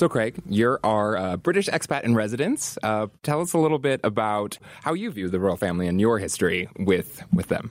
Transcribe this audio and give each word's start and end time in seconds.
So, 0.00 0.08
Craig, 0.08 0.40
you're 0.48 0.80
our 0.82 1.14
uh, 1.14 1.36
British 1.36 1.68
expat 1.68 2.04
in 2.04 2.14
residence. 2.14 2.78
Uh, 2.82 3.08
tell 3.22 3.42
us 3.42 3.52
a 3.52 3.58
little 3.58 3.78
bit 3.78 4.00
about 4.02 4.56
how 4.82 4.94
you 4.94 5.10
view 5.10 5.28
the 5.28 5.38
royal 5.38 5.58
family 5.58 5.88
and 5.88 6.00
your 6.00 6.18
history 6.18 6.70
with 6.78 7.22
with 7.34 7.48
them. 7.48 7.70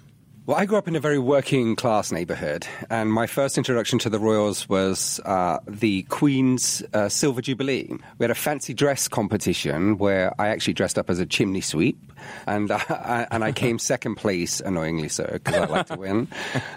Well, 0.50 0.58
I 0.58 0.66
grew 0.66 0.78
up 0.78 0.88
in 0.88 0.96
a 0.96 1.00
very 1.00 1.20
working 1.20 1.76
class 1.76 2.12
neighborhood, 2.12 2.66
and 2.90 3.14
my 3.14 3.28
first 3.28 3.58
introduction 3.58 4.00
to 4.00 4.10
the 4.10 4.18
royals 4.18 4.68
was 4.68 5.20
uh, 5.26 5.60
the 5.68 6.04
Queen's 6.10 6.84
uh, 6.92 7.08
Silver 7.08 7.42
Jubilee. 7.42 7.88
We 8.18 8.24
had 8.24 8.32
a 8.32 8.36
fancy 8.36 8.74
dress 8.74 9.08
competition 9.08 10.00
where 10.00 10.34
I 10.40 10.48
actually 10.48 10.74
dressed 10.74 10.98
up 10.98 11.10
as 11.12 11.20
a 11.20 11.26
chimney 11.28 11.62
sweep, 11.62 12.00
and 12.48 12.72
uh, 12.72 12.80
I, 12.90 13.28
and 13.30 13.44
I 13.44 13.52
came 13.52 13.78
second 13.78 14.16
place, 14.16 14.60
annoyingly 14.60 15.10
so, 15.10 15.28
because 15.32 15.54
I 15.56 15.66
like 15.66 15.86
to 15.88 15.96
win. 15.96 16.28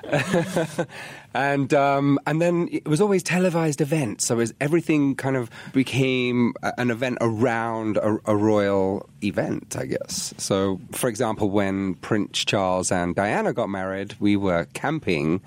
and 1.34 1.72
um, 1.74 2.18
and 2.27 2.41
then 2.41 2.68
it 2.70 2.86
was 2.86 3.00
always 3.00 3.22
televised 3.22 3.80
events, 3.80 4.27
so 4.27 4.36
was, 4.36 4.52
everything 4.61 5.14
kind 5.16 5.36
of 5.36 5.50
became 5.72 6.55
an 6.78 6.91
event 6.91 7.19
around 7.20 7.97
a, 7.97 8.19
a 8.27 8.36
royal 8.36 9.08
event, 9.22 9.77
I 9.78 9.86
guess. 9.86 10.34
So, 10.36 10.80
for 10.92 11.08
example, 11.08 11.50
when 11.50 11.94
Prince 11.94 12.44
Charles 12.44 12.92
and 12.92 13.14
Diana 13.14 13.52
got 13.52 13.69
married, 13.69 14.14
we 14.20 14.36
were 14.36 14.66
camping 14.72 15.41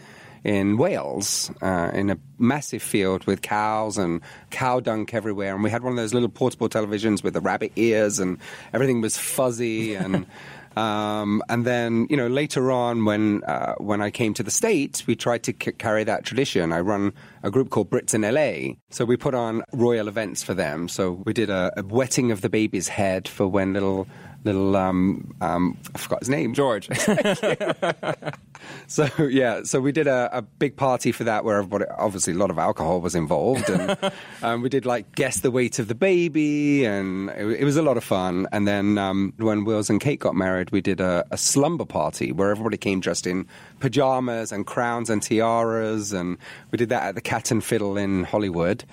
in 0.46 0.78
Wales 0.78 1.52
uh, 1.64 1.90
in 1.92 2.12
a 2.12 2.18
massive 2.38 2.84
field 2.84 3.26
with 3.26 3.42
cows 3.42 3.98
and 3.98 4.22
cow 4.52 4.80
dung 4.80 5.10
everywhere. 5.12 5.56
And 5.56 5.64
we 5.64 5.72
had 5.72 5.82
one 5.82 5.92
of 5.92 5.98
those 5.98 6.14
little 6.14 6.30
portable 6.30 6.70
televisions 6.70 7.24
with 7.24 7.34
the 7.34 7.42
rabbit 7.42 7.72
ears, 7.76 8.20
and 8.20 8.38
everything 8.72 9.02
was 9.02 9.18
fuzzy. 9.18 9.96
And 9.96 10.28
um, 10.76 11.42
and 11.50 11.66
then 11.66 12.08
you 12.10 12.18
know 12.18 12.28
later 12.28 12.72
on, 12.72 13.06
when 13.06 13.44
uh, 13.44 13.76
when 13.76 14.02
I 14.02 14.12
came 14.12 14.34
to 14.36 14.44
the 14.44 14.52
states, 14.52 15.08
we 15.08 15.16
tried 15.16 15.44
to 15.44 15.54
c- 15.54 15.72
carry 15.74 16.04
that 16.04 16.24
tradition. 16.26 16.72
I 16.72 16.80
run 16.80 17.14
a 17.44 17.52
group 17.52 17.70
called 17.70 17.90
Brits 17.90 18.14
in 18.14 18.22
LA, 18.22 18.76
so 18.90 19.06
we 19.06 19.18
put 19.18 19.34
on 19.34 19.64
royal 19.74 20.08
events 20.08 20.44
for 20.44 20.54
them. 20.54 20.88
So 20.88 21.24
we 21.26 21.34
did 21.34 21.50
a, 21.50 21.72
a 21.78 21.84
wetting 21.84 22.32
of 22.32 22.42
the 22.42 22.50
baby's 22.50 22.88
head 22.88 23.28
for 23.28 23.48
when 23.48 23.74
little 23.74 24.08
little 24.44 24.76
um, 24.76 25.36
um, 25.42 25.78
I 25.94 25.98
forgot 25.98 26.20
his 26.20 26.30
name, 26.30 26.54
George. 26.54 26.88
so 28.88 29.08
yeah, 29.24 29.64
so 29.64 29.80
we 29.80 29.92
did 29.92 30.08
a, 30.08 30.30
a, 30.38 30.42
big 30.42 30.76
party 30.76 31.12
for 31.12 31.24
that 31.24 31.44
where 31.44 31.58
everybody, 31.58 31.86
obviously 31.98 32.34
a 32.34 32.38
lot 32.38 32.50
of 32.50 32.58
alcohol 32.58 33.02
was 33.02 33.16
involved, 33.16 33.70
and 33.70 33.98
um, 34.44 34.62
we 34.62 34.70
did 34.70 34.86
like 34.86 35.16
guess 35.16 35.42
the 35.42 35.52
weight 35.52 35.80
of 35.80 35.88
the 35.88 35.96
baby, 35.96 36.86
and 36.86 37.30
it, 37.32 37.62
it 37.62 37.64
was 37.64 37.78
a 37.78 37.82
lot 37.82 37.98
of 37.98 38.04
fun. 38.04 38.48
And 38.52 38.68
then 38.68 38.98
um, 38.98 39.34
when 39.38 39.66
Wills 39.66 39.90
and 39.90 40.00
Kate 40.00 40.20
got 40.20 40.36
married, 40.36 40.72
we 40.72 40.82
did 40.82 41.00
a, 41.00 41.26
a 41.32 41.38
slumber 41.38 41.86
party 41.86 42.32
where 42.32 42.52
everybody 42.52 42.78
came 42.78 43.00
dressed 43.00 43.28
in 43.28 43.48
pajamas 43.80 44.52
and 44.52 44.66
crowns 44.66 45.10
and 45.10 45.22
tiaras, 45.22 46.14
and 46.14 46.38
we 46.72 46.78
did 46.78 46.90
that 46.90 47.04
at 47.04 47.16
the 47.16 47.22
Cat 47.22 47.52
and 47.52 47.64
Fiddle 47.64 47.98
in 47.98 48.24
Hollywood. 48.24 48.84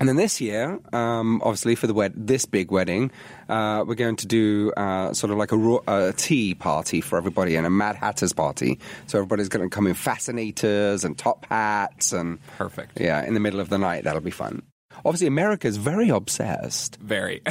And 0.00 0.08
then 0.08 0.16
this 0.16 0.40
year, 0.40 0.80
um, 0.92 1.40
obviously 1.44 1.76
for 1.76 1.86
the 1.86 1.94
wed- 1.94 2.14
this 2.26 2.46
big 2.46 2.72
wedding, 2.72 3.12
uh, 3.48 3.84
we're 3.86 3.94
going 3.94 4.16
to 4.16 4.26
do 4.26 4.72
uh, 4.76 5.12
sort 5.12 5.30
of 5.30 5.38
like 5.38 5.52
a, 5.52 5.78
a, 5.86 6.12
tea 6.14 6.54
party 6.54 7.00
for 7.00 7.16
everybody 7.16 7.54
and 7.54 7.64
a 7.64 7.70
Mad 7.70 7.94
Hatter's 7.94 8.32
party. 8.32 8.80
So 9.06 9.13
everybody's 9.14 9.48
going 9.48 9.68
to 9.68 9.74
come 9.74 9.86
in 9.86 9.94
fascinators 9.94 11.04
and 11.04 11.16
top 11.16 11.46
hats 11.46 12.12
and 12.12 12.38
perfect. 12.58 13.00
Yeah, 13.00 13.24
in 13.24 13.34
the 13.34 13.40
middle 13.40 13.60
of 13.60 13.68
the 13.68 13.78
night, 13.78 14.04
that'll 14.04 14.20
be 14.20 14.30
fun. 14.30 14.62
Obviously, 15.04 15.26
America 15.26 15.66
is 15.66 15.76
very 15.76 16.08
obsessed. 16.08 16.96
Very. 17.00 17.42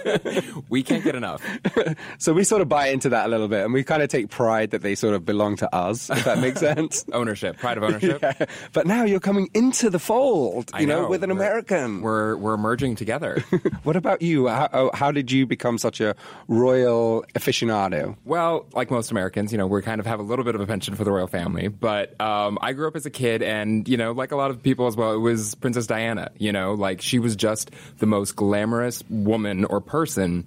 we 0.68 0.82
can't 0.82 1.04
get 1.04 1.14
enough. 1.14 1.42
so 2.18 2.32
we 2.32 2.44
sort 2.44 2.62
of 2.62 2.68
buy 2.68 2.88
into 2.88 3.08
that 3.10 3.26
a 3.26 3.28
little 3.28 3.48
bit, 3.48 3.64
and 3.64 3.72
we 3.72 3.82
kind 3.84 4.02
of 4.02 4.08
take 4.08 4.30
pride 4.30 4.70
that 4.70 4.82
they 4.82 4.94
sort 4.94 5.14
of 5.14 5.24
belong 5.24 5.56
to 5.56 5.74
us, 5.74 6.10
if 6.10 6.24
that 6.24 6.38
makes 6.38 6.60
sense. 6.60 7.04
ownership, 7.12 7.58
pride 7.58 7.78
of 7.78 7.84
ownership. 7.84 8.22
Yeah. 8.22 8.46
But 8.72 8.86
now 8.86 9.04
you're 9.04 9.20
coming 9.20 9.48
into 9.54 9.90
the 9.90 9.98
fold, 9.98 10.70
you 10.78 10.86
know, 10.86 11.02
know, 11.02 11.08
with 11.08 11.22
an 11.22 11.30
we're, 11.30 11.36
American. 11.36 12.02
We're, 12.02 12.36
we're 12.36 12.56
merging 12.56 12.96
together. 12.96 13.42
what 13.82 13.96
about 13.96 14.22
you? 14.22 14.48
How, 14.48 14.68
oh, 14.72 14.90
how 14.94 15.10
did 15.10 15.30
you 15.30 15.46
become 15.46 15.78
such 15.78 16.00
a 16.00 16.14
royal 16.48 17.24
aficionado? 17.34 18.16
Well, 18.24 18.66
like 18.72 18.90
most 18.90 19.10
Americans, 19.10 19.52
you 19.52 19.58
know, 19.58 19.66
we 19.66 19.82
kind 19.82 20.00
of 20.00 20.06
have 20.06 20.20
a 20.20 20.22
little 20.22 20.44
bit 20.44 20.54
of 20.54 20.60
a 20.60 20.66
penchant 20.66 20.96
for 20.96 21.04
the 21.04 21.12
royal 21.12 21.26
family. 21.26 21.68
But 21.68 22.20
um, 22.20 22.58
I 22.60 22.72
grew 22.72 22.88
up 22.88 22.96
as 22.96 23.06
a 23.06 23.10
kid, 23.10 23.42
and, 23.42 23.88
you 23.88 23.96
know, 23.96 24.12
like 24.12 24.32
a 24.32 24.36
lot 24.36 24.50
of 24.50 24.62
people 24.62 24.86
as 24.86 24.96
well, 24.96 25.12
it 25.12 25.18
was 25.18 25.54
Princess 25.56 25.86
Diana, 25.86 26.30
you 26.38 26.52
know, 26.52 26.71
like 26.76 27.00
she 27.00 27.18
was 27.18 27.36
just 27.36 27.70
the 27.98 28.06
most 28.06 28.36
glamorous 28.36 29.02
woman 29.08 29.64
or 29.64 29.80
person 29.80 30.46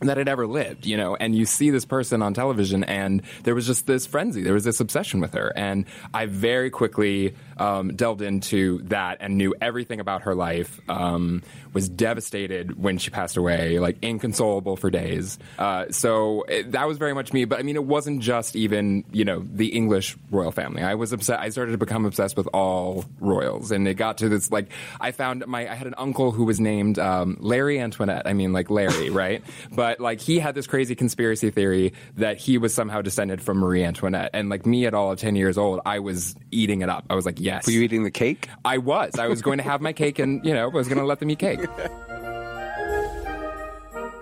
that 0.00 0.16
had 0.16 0.28
ever 0.28 0.46
lived, 0.46 0.86
you 0.86 0.96
know, 0.96 1.16
and 1.16 1.34
you 1.34 1.46
see 1.46 1.70
this 1.70 1.84
person 1.84 2.22
on 2.22 2.34
television, 2.34 2.84
and 2.84 3.22
there 3.44 3.54
was 3.54 3.66
just 3.66 3.86
this 3.86 4.06
frenzy, 4.06 4.42
there 4.42 4.54
was 4.54 4.64
this 4.64 4.80
obsession 4.80 5.20
with 5.20 5.34
her, 5.34 5.52
and 5.56 5.84
I 6.12 6.26
very 6.26 6.70
quickly 6.70 7.34
um, 7.56 7.94
delved 7.94 8.22
into 8.22 8.78
that 8.84 9.18
and 9.20 9.36
knew 9.38 9.54
everything 9.60 10.00
about 10.00 10.22
her 10.22 10.34
life. 10.34 10.80
Um, 10.88 11.42
was 11.76 11.90
devastated 11.90 12.82
when 12.82 12.96
she 12.96 13.10
passed 13.10 13.36
away, 13.36 13.78
like 13.78 13.98
inconsolable 14.00 14.76
for 14.76 14.88
days. 14.88 15.38
Uh, 15.58 15.84
so 15.90 16.42
it, 16.44 16.72
that 16.72 16.88
was 16.88 16.96
very 16.96 17.12
much 17.12 17.34
me. 17.34 17.44
But 17.44 17.58
I 17.58 17.62
mean, 17.64 17.76
it 17.76 17.84
wasn't 17.84 18.22
just 18.22 18.56
even 18.56 19.04
you 19.12 19.26
know 19.26 19.44
the 19.52 19.68
English 19.68 20.16
royal 20.30 20.52
family. 20.52 20.82
I 20.82 20.94
was 20.94 21.12
obsessed. 21.12 21.38
I 21.38 21.50
started 21.50 21.72
to 21.72 21.78
become 21.78 22.06
obsessed 22.06 22.34
with 22.34 22.48
all 22.54 23.04
royals, 23.20 23.72
and 23.72 23.86
it 23.86 23.94
got 23.94 24.18
to 24.18 24.30
this 24.30 24.50
like 24.50 24.70
I 25.00 25.12
found 25.12 25.46
my 25.46 25.70
I 25.70 25.74
had 25.74 25.86
an 25.86 25.94
uncle 25.98 26.32
who 26.32 26.44
was 26.44 26.58
named 26.58 26.98
um, 26.98 27.36
Larry 27.40 27.78
Antoinette. 27.78 28.26
I 28.26 28.32
mean, 28.32 28.54
like 28.54 28.70
Larry, 28.70 29.10
right? 29.22 29.44
But 29.70 29.85
like 29.98 30.20
he 30.20 30.38
had 30.38 30.54
this 30.54 30.66
crazy 30.66 30.94
conspiracy 30.94 31.50
theory 31.50 31.92
that 32.16 32.38
he 32.38 32.58
was 32.58 32.74
somehow 32.74 33.02
descended 33.02 33.40
from 33.40 33.58
Marie 33.58 33.84
Antoinette, 33.84 34.30
and 34.32 34.48
like 34.48 34.66
me 34.66 34.86
at 34.86 34.94
all 34.94 35.12
of 35.12 35.18
ten 35.18 35.36
years 35.36 35.56
old, 35.56 35.80
I 35.86 36.00
was 36.00 36.34
eating 36.50 36.82
it 36.82 36.88
up. 36.88 37.04
I 37.08 37.14
was 37.14 37.26
like, 37.26 37.40
yes. 37.40 37.66
Were 37.66 37.72
you 37.72 37.82
eating 37.82 38.04
the 38.04 38.10
cake? 38.10 38.48
I 38.64 38.78
was. 38.78 39.18
I 39.18 39.28
was 39.28 39.42
going 39.42 39.58
to 39.58 39.64
have 39.64 39.80
my 39.80 39.92
cake, 39.92 40.18
and 40.18 40.44
you 40.44 40.54
know, 40.54 40.64
I 40.64 40.72
was 40.72 40.88
going 40.88 40.98
to 40.98 41.04
let 41.04 41.20
them 41.20 41.30
eat 41.30 41.38
cake. 41.38 41.60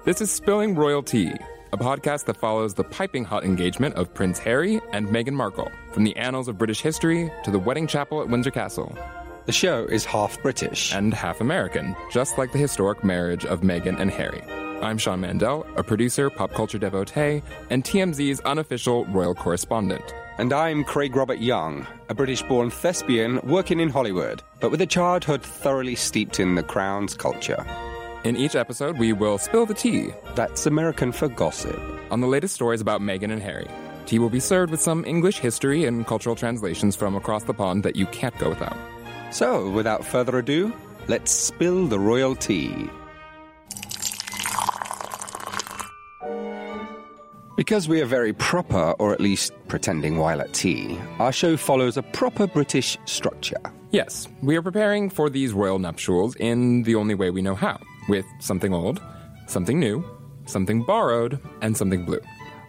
This 0.04 0.20
is 0.20 0.30
Spilling 0.30 0.74
Royal 0.74 1.02
Tea, 1.02 1.32
a 1.72 1.78
podcast 1.78 2.26
that 2.26 2.36
follows 2.36 2.74
the 2.74 2.84
piping 2.84 3.24
hot 3.24 3.42
engagement 3.42 3.94
of 3.94 4.12
Prince 4.12 4.38
Harry 4.38 4.80
and 4.92 5.08
Meghan 5.08 5.32
Markle, 5.32 5.70
from 5.92 6.04
the 6.04 6.14
annals 6.16 6.46
of 6.46 6.58
British 6.58 6.82
history 6.82 7.32
to 7.44 7.50
the 7.50 7.58
wedding 7.58 7.86
chapel 7.86 8.20
at 8.20 8.28
Windsor 8.28 8.50
Castle. 8.50 8.96
The 9.46 9.52
show 9.52 9.84
is 9.84 10.04
half 10.04 10.40
British 10.42 10.94
and 10.94 11.12
half 11.14 11.40
American, 11.40 11.96
just 12.10 12.38
like 12.38 12.52
the 12.52 12.58
historic 12.58 13.02
marriage 13.02 13.44
of 13.46 13.60
Meghan 13.60 13.98
and 13.98 14.10
Harry. 14.10 14.42
I'm 14.82 14.98
Sean 14.98 15.20
Mandel, 15.20 15.66
a 15.76 15.82
producer, 15.82 16.28
pop 16.28 16.52
culture 16.52 16.78
devotee, 16.78 17.42
and 17.70 17.82
TMZ's 17.84 18.40
unofficial 18.40 19.04
royal 19.06 19.34
correspondent. 19.34 20.14
And 20.36 20.52
I'm 20.52 20.84
Craig 20.84 21.16
Robert 21.16 21.38
Young, 21.38 21.86
a 22.08 22.14
British 22.14 22.42
born 22.42 22.70
thespian 22.70 23.40
working 23.44 23.80
in 23.80 23.88
Hollywood, 23.88 24.42
but 24.60 24.70
with 24.70 24.80
a 24.80 24.86
childhood 24.86 25.42
thoroughly 25.42 25.94
steeped 25.94 26.40
in 26.40 26.54
the 26.54 26.62
Crown's 26.62 27.14
culture. 27.14 27.64
In 28.24 28.36
each 28.36 28.56
episode, 28.56 28.98
we 28.98 29.12
will 29.12 29.38
spill 29.38 29.64
the 29.64 29.74
tea. 29.74 30.10
That's 30.34 30.66
American 30.66 31.12
for 31.12 31.28
gossip. 31.28 31.78
On 32.10 32.20
the 32.20 32.26
latest 32.26 32.54
stories 32.54 32.80
about 32.80 33.00
Meghan 33.00 33.32
and 33.32 33.42
Harry. 33.42 33.68
Tea 34.06 34.18
will 34.18 34.30
be 34.30 34.40
served 34.40 34.70
with 34.70 34.80
some 34.82 35.04
English 35.04 35.38
history 35.38 35.84
and 35.84 36.06
cultural 36.06 36.36
translations 36.36 36.94
from 36.96 37.14
across 37.14 37.44
the 37.44 37.54
pond 37.54 37.84
that 37.84 37.96
you 37.96 38.06
can't 38.06 38.36
go 38.38 38.50
without. 38.50 38.76
So, 39.30 39.70
without 39.70 40.04
further 40.04 40.38
ado, 40.38 40.72
let's 41.08 41.32
spill 41.32 41.86
the 41.86 41.98
royal 41.98 42.34
tea. 42.36 42.90
Because 47.56 47.88
we 47.88 48.00
are 48.00 48.06
very 48.06 48.32
proper, 48.32 48.92
or 48.98 49.12
at 49.12 49.20
least 49.20 49.52
pretending 49.68 50.18
while 50.18 50.40
at 50.40 50.52
tea, 50.52 50.98
our 51.20 51.30
show 51.30 51.56
follows 51.56 51.96
a 51.96 52.02
proper 52.02 52.48
British 52.48 52.98
structure. 53.04 53.60
Yes, 53.92 54.26
we 54.42 54.56
are 54.56 54.62
preparing 54.62 55.08
for 55.08 55.30
these 55.30 55.52
royal 55.52 55.78
nuptials 55.78 56.34
in 56.36 56.82
the 56.82 56.96
only 56.96 57.14
way 57.14 57.30
we 57.30 57.42
know 57.42 57.54
how 57.54 57.78
with 58.08 58.26
something 58.40 58.74
old, 58.74 59.00
something 59.46 59.78
new, 59.78 60.04
something 60.46 60.82
borrowed, 60.82 61.38
and 61.62 61.76
something 61.76 62.04
blue. 62.04 62.20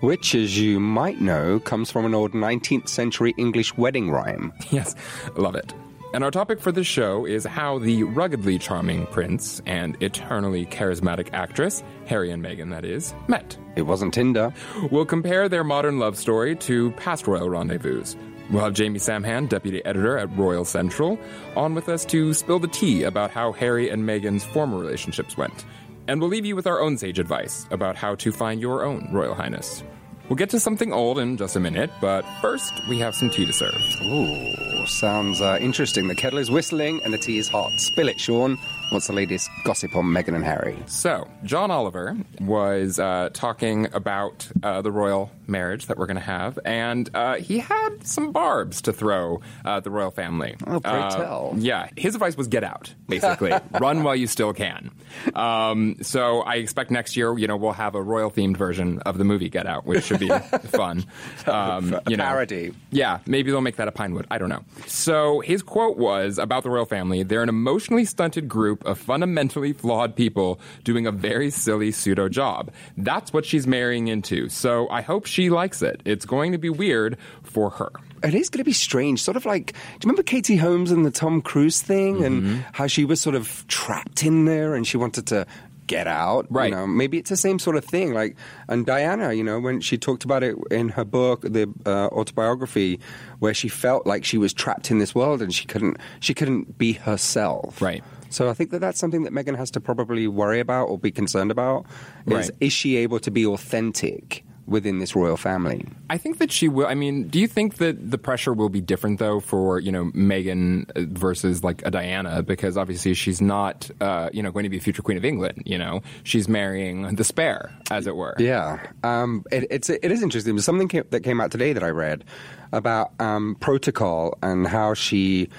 Which, 0.02 0.36
as 0.36 0.60
you 0.60 0.80
might 0.80 1.20
know, 1.20 1.60
comes 1.62 1.90
from 1.90 2.06
an 2.06 2.14
old 2.14 2.34
19th 2.34 2.88
century 2.88 3.34
English 3.38 3.76
wedding 3.78 4.12
rhyme. 4.12 4.54
Yes, 4.70 4.94
love 5.36 5.56
it. 5.56 5.74
And 6.16 6.24
our 6.24 6.32
topic 6.32 6.62
for 6.62 6.72
this 6.72 6.88
show 6.88 7.26
is 7.26 7.44
how 7.44 7.78
the 7.78 8.04
ruggedly 8.04 8.58
charming 8.58 9.06
prince 9.08 9.62
and 9.66 10.02
eternally 10.02 10.66
charismatic 10.66 11.28
actress, 11.34 11.84
Harry 12.06 12.32
and 12.32 12.42
Meghan, 12.42 12.70
that 12.70 12.86
is, 12.86 13.14
met. 13.28 13.58
It 13.76 13.82
wasn't 13.82 14.14
Tinder. 14.14 14.54
We'll 14.92 15.06
compare 15.06 15.50
their 15.50 15.66
modern 15.66 16.00
love 16.00 16.18
story 16.18 16.56
to 16.56 16.92
past 16.92 17.28
royal 17.28 17.50
rendezvous. 17.50 18.06
We'll 18.50 18.64
have 18.64 18.74
Jamie 18.74 18.98
Samhan, 18.98 19.50
deputy 19.50 19.84
editor 19.84 20.18
at 20.18 20.34
Royal 20.38 20.64
Central, 20.64 21.20
on 21.58 21.76
with 21.76 21.90
us 21.90 22.06
to 22.06 22.34
spill 22.34 22.60
the 22.60 22.70
tea 22.70 23.04
about 23.04 23.30
how 23.30 23.52
Harry 23.52 23.90
and 23.90 24.02
Meghan's 24.02 24.46
former 24.46 24.78
relationships 24.78 25.36
went. 25.36 25.66
And 26.08 26.22
we'll 26.22 26.30
leave 26.30 26.46
you 26.46 26.56
with 26.56 26.66
our 26.66 26.80
own 26.80 26.98
sage 26.98 27.20
advice 27.20 27.68
about 27.72 27.98
how 27.98 28.16
to 28.16 28.32
find 28.32 28.62
your 28.62 28.86
own 28.86 29.10
Royal 29.12 29.36
Highness. 29.36 29.84
We'll 30.30 30.38
get 30.38 30.50
to 30.52 30.60
something 30.60 30.92
old 30.92 31.20
in 31.20 31.38
just 31.38 31.56
a 31.56 31.60
minute, 31.60 31.92
but 32.02 32.26
first, 32.42 32.74
we 32.90 32.98
have 33.00 33.14
some 33.16 33.30
tea 33.30 33.46
to 33.46 33.54
serve. 33.54 33.76
Ooh, 34.04 34.88
sounds 34.88 35.40
uh, 35.40 35.60
interesting. 35.62 36.08
The 36.08 36.16
kettle 36.16 36.40
is 36.40 36.50
whistling 36.50 37.00
and 37.04 37.14
the 37.14 37.20
tea 37.20 37.38
is 37.38 37.48
hot. 37.48 37.72
Spill 37.78 38.10
it, 38.10 38.20
Sean. 38.20 38.58
What's 38.92 39.08
the 39.08 39.14
latest 39.14 39.50
gossip 39.64 39.96
on 39.96 40.06
Meghan 40.06 40.36
and 40.36 40.44
Harry? 40.46 40.78
So, 40.86 41.28
John 41.44 41.72
Oliver 41.72 42.16
was 42.40 43.00
uh, 43.00 43.30
talking 43.34 43.88
about 43.94 44.48
uh, 44.62 44.82
the 44.84 44.92
royal 44.92 45.32
marriage 45.48 45.88
that 45.88 45.98
we're 45.98 46.06
going 46.06 46.16
to 46.18 46.22
have, 46.22 46.60
and 46.66 47.10
uh, 47.16 47.36
he 47.36 47.58
had 47.60 48.06
some 48.06 48.32
barbs 48.32 48.82
to 48.84 48.94
throw 48.94 49.42
uh, 49.64 49.80
the 49.80 49.90
royal 49.90 50.12
family. 50.12 50.56
Oh, 50.68 50.80
pray 50.80 50.92
Uh, 50.92 51.10
tell. 51.10 51.56
Yeah, 51.58 51.88
his 51.98 52.14
advice 52.14 52.38
was 52.38 52.48
get 52.48 52.64
out, 52.64 52.94
basically. 53.08 53.54
Run 53.80 54.04
while 54.04 54.16
you 54.16 54.28
still 54.28 54.54
can. 54.54 54.92
Um, 55.34 55.98
so, 56.02 56.42
I 56.42 56.56
expect 56.56 56.92
next 56.92 57.18
year, 57.18 57.36
you 57.40 57.48
know, 57.48 57.58
we'll 57.58 57.72
have 57.74 57.96
a 57.96 58.02
royal 58.02 58.30
themed 58.30 58.58
version 58.58 59.00
of 59.00 59.18
the 59.18 59.24
movie 59.24 59.50
Get 59.50 59.66
Out, 59.66 59.88
which 59.88 60.12
should 60.18 60.62
be 60.62 60.68
fun. 60.70 61.06
Um, 61.46 61.94
A 61.94 62.02
you 62.10 62.18
know. 62.18 62.24
parody. 62.24 62.74
Yeah, 62.92 63.20
maybe 63.26 63.52
they'll 63.52 63.62
make 63.62 63.76
that 63.78 63.88
a 63.88 63.92
Pinewood. 63.92 64.26
I 64.32 64.38
don't 64.38 64.50
know. 64.50 64.64
So 64.88 65.40
his 65.42 65.62
quote 65.64 65.98
was 65.98 66.38
about 66.38 66.64
the 66.64 66.70
royal 66.70 66.86
family 66.86 67.24
they're 67.24 67.44
an 67.44 67.50
emotionally 67.50 68.06
stunted 68.06 68.48
group 68.48 68.86
of 68.86 68.98
fundamentally 68.98 69.74
flawed 69.74 70.16
people 70.16 70.60
doing 70.84 71.06
a 71.08 71.12
very 71.12 71.50
silly 71.50 71.92
pseudo 71.92 72.30
job. 72.30 72.72
That's 72.98 73.34
what 73.34 73.46
she's 73.46 73.68
marrying 73.68 74.08
into. 74.08 74.50
So 74.50 74.88
I 74.90 75.02
hope 75.02 75.26
she 75.26 75.50
likes 75.50 75.82
it. 75.82 76.02
It's 76.06 76.26
going 76.26 76.52
to 76.52 76.58
be 76.58 76.70
weird 76.70 77.18
for 77.44 77.70
her. 77.72 77.90
It 78.24 78.34
is 78.34 78.50
going 78.50 78.60
to 78.60 78.64
be 78.66 78.74
strange. 78.74 79.22
Sort 79.22 79.38
of 79.38 79.46
like, 79.46 79.74
do 79.74 79.78
you 79.78 80.00
remember 80.06 80.24
Katie 80.24 80.56
Holmes 80.56 80.90
and 80.92 81.06
the 81.06 81.12
Tom 81.12 81.42
Cruise 81.42 81.82
thing 81.82 82.24
and 82.24 82.36
Mm-hmm. 82.44 82.60
how 82.74 82.88
she 82.88 83.06
was 83.06 83.22
sort 83.22 83.36
of 83.36 83.66
trapped 83.68 84.24
in 84.24 84.46
there 84.46 84.74
and 84.76 84.86
she 84.88 84.98
wanted 84.98 85.28
to 85.28 85.46
get 85.88 86.08
out? 86.08 86.48
Right. 86.50 86.70
You 86.70 86.76
know, 86.76 86.88
maybe 86.88 87.18
it's 87.18 87.30
the 87.30 87.38
same 87.38 87.60
sort 87.60 87.76
of 87.76 87.86
thing. 87.86 88.14
Like, 88.14 88.36
and 88.68 88.86
Diana, 88.86 89.34
you 89.34 89.44
know, 89.44 89.60
when 89.60 89.82
she 89.82 89.98
talked 89.98 90.24
about 90.24 90.44
it 90.44 90.56
in 90.72 90.90
her 90.90 91.06
book, 91.06 91.42
the 91.42 91.72
uh, 91.86 92.08
autobiography, 92.08 93.00
where 93.40 93.54
she 93.54 93.68
felt 93.68 94.06
like 94.06 94.26
she 94.26 94.38
was 94.38 94.54
trapped 94.54 94.92
in 94.92 95.00
this 95.00 95.14
world 95.14 95.42
and 95.42 95.54
she 95.54 95.66
couldn't, 95.66 95.98
she 96.20 96.34
couldn't 96.34 96.78
be 96.78 96.94
herself. 96.94 97.82
Right. 97.82 98.04
So 98.30 98.50
I 98.50 98.54
think 98.54 98.72
that 98.72 98.80
that's 98.80 99.00
something 99.00 99.24
that 99.24 99.34
Meghan 99.34 99.56
has 99.56 99.72
to 99.72 99.80
probably 99.80 100.28
worry 100.28 100.60
about 100.60 100.86
or 100.88 100.98
be 100.98 101.12
concerned 101.12 101.52
about. 101.52 101.86
Is 102.28 102.34
Right. 102.34 102.50
is 102.60 102.74
she 102.74 102.98
able 102.98 103.20
to 103.20 103.32
be 103.32 103.46
authentic 103.46 104.44
within 104.68 105.00
this 105.00 105.16
royal 105.16 105.38
family? 105.38 105.86
I 106.10 106.18
think 106.18 106.40
that 106.40 106.52
she 106.52 106.68
will. 106.68 106.88
I 106.88 106.96
mean, 106.96 107.28
do 107.28 107.40
you 107.40 107.48
think 107.48 107.76
that 107.76 108.12
the 108.12 108.18
pressure 108.18 108.54
will 108.54 108.70
be 108.70 108.82
different 108.82 109.20
though 109.20 109.40
for 109.40 109.80
you 109.80 109.92
know 109.92 110.06
Meghan 110.12 110.90
versus 111.10 111.64
like 111.64 111.86
a 111.86 111.92
Diana? 111.92 112.42
Because 112.44 112.78
obviously 112.78 113.14
she's 113.14 113.42
not 113.42 113.90
uh, 114.02 114.30
you 114.34 114.42
know 114.42 114.52
going 114.52 114.64
to 114.64 114.70
be 114.70 114.78
a 114.78 114.82
future 114.82 115.02
queen 115.02 115.18
of 115.18 115.26
England. 115.26 115.64
You 115.66 115.78
know, 115.78 116.02
she's 116.24 116.48
marrying 116.48 117.16
the 117.16 117.24
spare, 117.24 117.74
as 117.92 118.08
it 118.08 118.16
were. 118.16 118.36
Yeah, 118.40 118.86
um, 119.04 119.44
it, 119.52 119.68
it's 119.70 119.90
it 119.90 120.12
is 120.12 120.22
interesting. 120.22 120.56
There's 120.56 120.66
something 120.66 120.88
came, 120.88 121.06
that 121.10 121.22
came 121.22 121.40
out 121.40 121.52
today 121.52 121.74
that 121.74 121.84
I 121.84 121.90
read 121.90 122.24
about 122.72 123.12
um, 123.20 123.56
protocol 123.60 124.38
and 124.42 124.68
how 124.68 124.94
she 124.94 125.50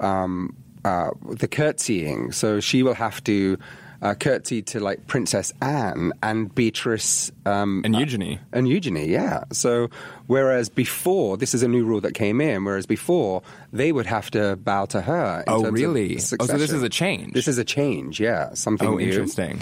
um, 0.00 0.56
uh, 0.84 1.10
the 1.30 1.48
curtsying. 1.48 2.32
So 2.32 2.60
she 2.60 2.82
will 2.82 2.94
have 2.94 3.22
to. 3.24 3.58
Uh, 4.02 4.14
curtsy 4.14 4.60
to 4.62 4.78
like 4.78 5.06
Princess 5.06 5.52
Anne 5.62 6.12
and 6.22 6.54
Beatrice 6.54 7.32
um, 7.46 7.80
And 7.84 7.96
Eugenie. 7.96 8.38
and 8.52 8.68
Eugenie, 8.68 9.08
yeah. 9.08 9.44
So 9.52 9.88
whereas 10.26 10.68
before, 10.68 11.38
this 11.38 11.54
is 11.54 11.62
a 11.62 11.68
new 11.68 11.84
rule 11.84 12.02
that 12.02 12.12
came 12.14 12.40
in. 12.42 12.64
Whereas 12.64 12.84
before, 12.86 13.42
they 13.72 13.92
would 13.92 14.06
have 14.06 14.30
to 14.32 14.56
bow 14.56 14.84
to 14.86 15.00
her. 15.00 15.44
Oh, 15.46 15.70
really? 15.70 16.16
Oh, 16.38 16.46
so 16.46 16.58
this 16.58 16.72
is 16.72 16.82
a 16.82 16.90
change. 16.90 17.32
This 17.32 17.48
is 17.48 17.56
a 17.58 17.64
change, 17.64 18.20
yeah. 18.20 18.52
Something 18.54 18.88
Oh, 18.88 18.96
new. 18.96 19.06
interesting. 19.06 19.60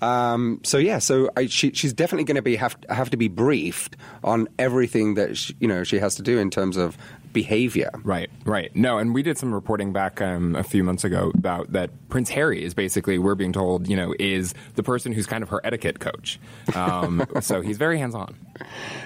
Um, 0.00 0.60
so 0.62 0.78
yeah, 0.78 0.98
so 1.00 1.28
I, 1.36 1.46
she, 1.46 1.72
she's 1.72 1.92
definitely 1.92 2.22
going 2.24 2.36
to 2.36 2.42
be 2.42 2.54
have 2.54 2.76
have 2.88 3.10
to 3.10 3.16
be 3.16 3.26
briefed 3.26 3.96
on 4.22 4.46
everything 4.56 5.14
that 5.14 5.36
she, 5.36 5.56
you 5.58 5.66
know 5.66 5.82
she 5.82 5.98
has 5.98 6.14
to 6.16 6.22
do 6.22 6.38
in 6.38 6.50
terms 6.50 6.76
of 6.76 6.96
behavior. 7.42 7.90
Right, 8.02 8.30
right. 8.44 8.74
No, 8.74 8.98
and 8.98 9.14
we 9.14 9.22
did 9.22 9.38
some 9.38 9.54
reporting 9.54 9.92
back 9.92 10.20
um, 10.20 10.56
a 10.56 10.64
few 10.64 10.82
months 10.82 11.04
ago 11.04 11.30
about 11.34 11.72
that 11.72 11.90
Prince 12.08 12.30
Harry 12.30 12.64
is 12.64 12.74
basically, 12.74 13.16
we're 13.18 13.36
being 13.36 13.52
told, 13.52 13.86
you 13.88 13.94
know, 13.96 14.12
is 14.18 14.54
the 14.74 14.82
person 14.82 15.12
who's 15.12 15.26
kind 15.26 15.42
of 15.44 15.48
her 15.50 15.60
etiquette 15.62 16.00
coach. 16.00 16.40
Um, 16.74 17.24
so 17.40 17.60
he's 17.60 17.76
very 17.78 17.98
hands 17.98 18.14
on. 18.16 18.34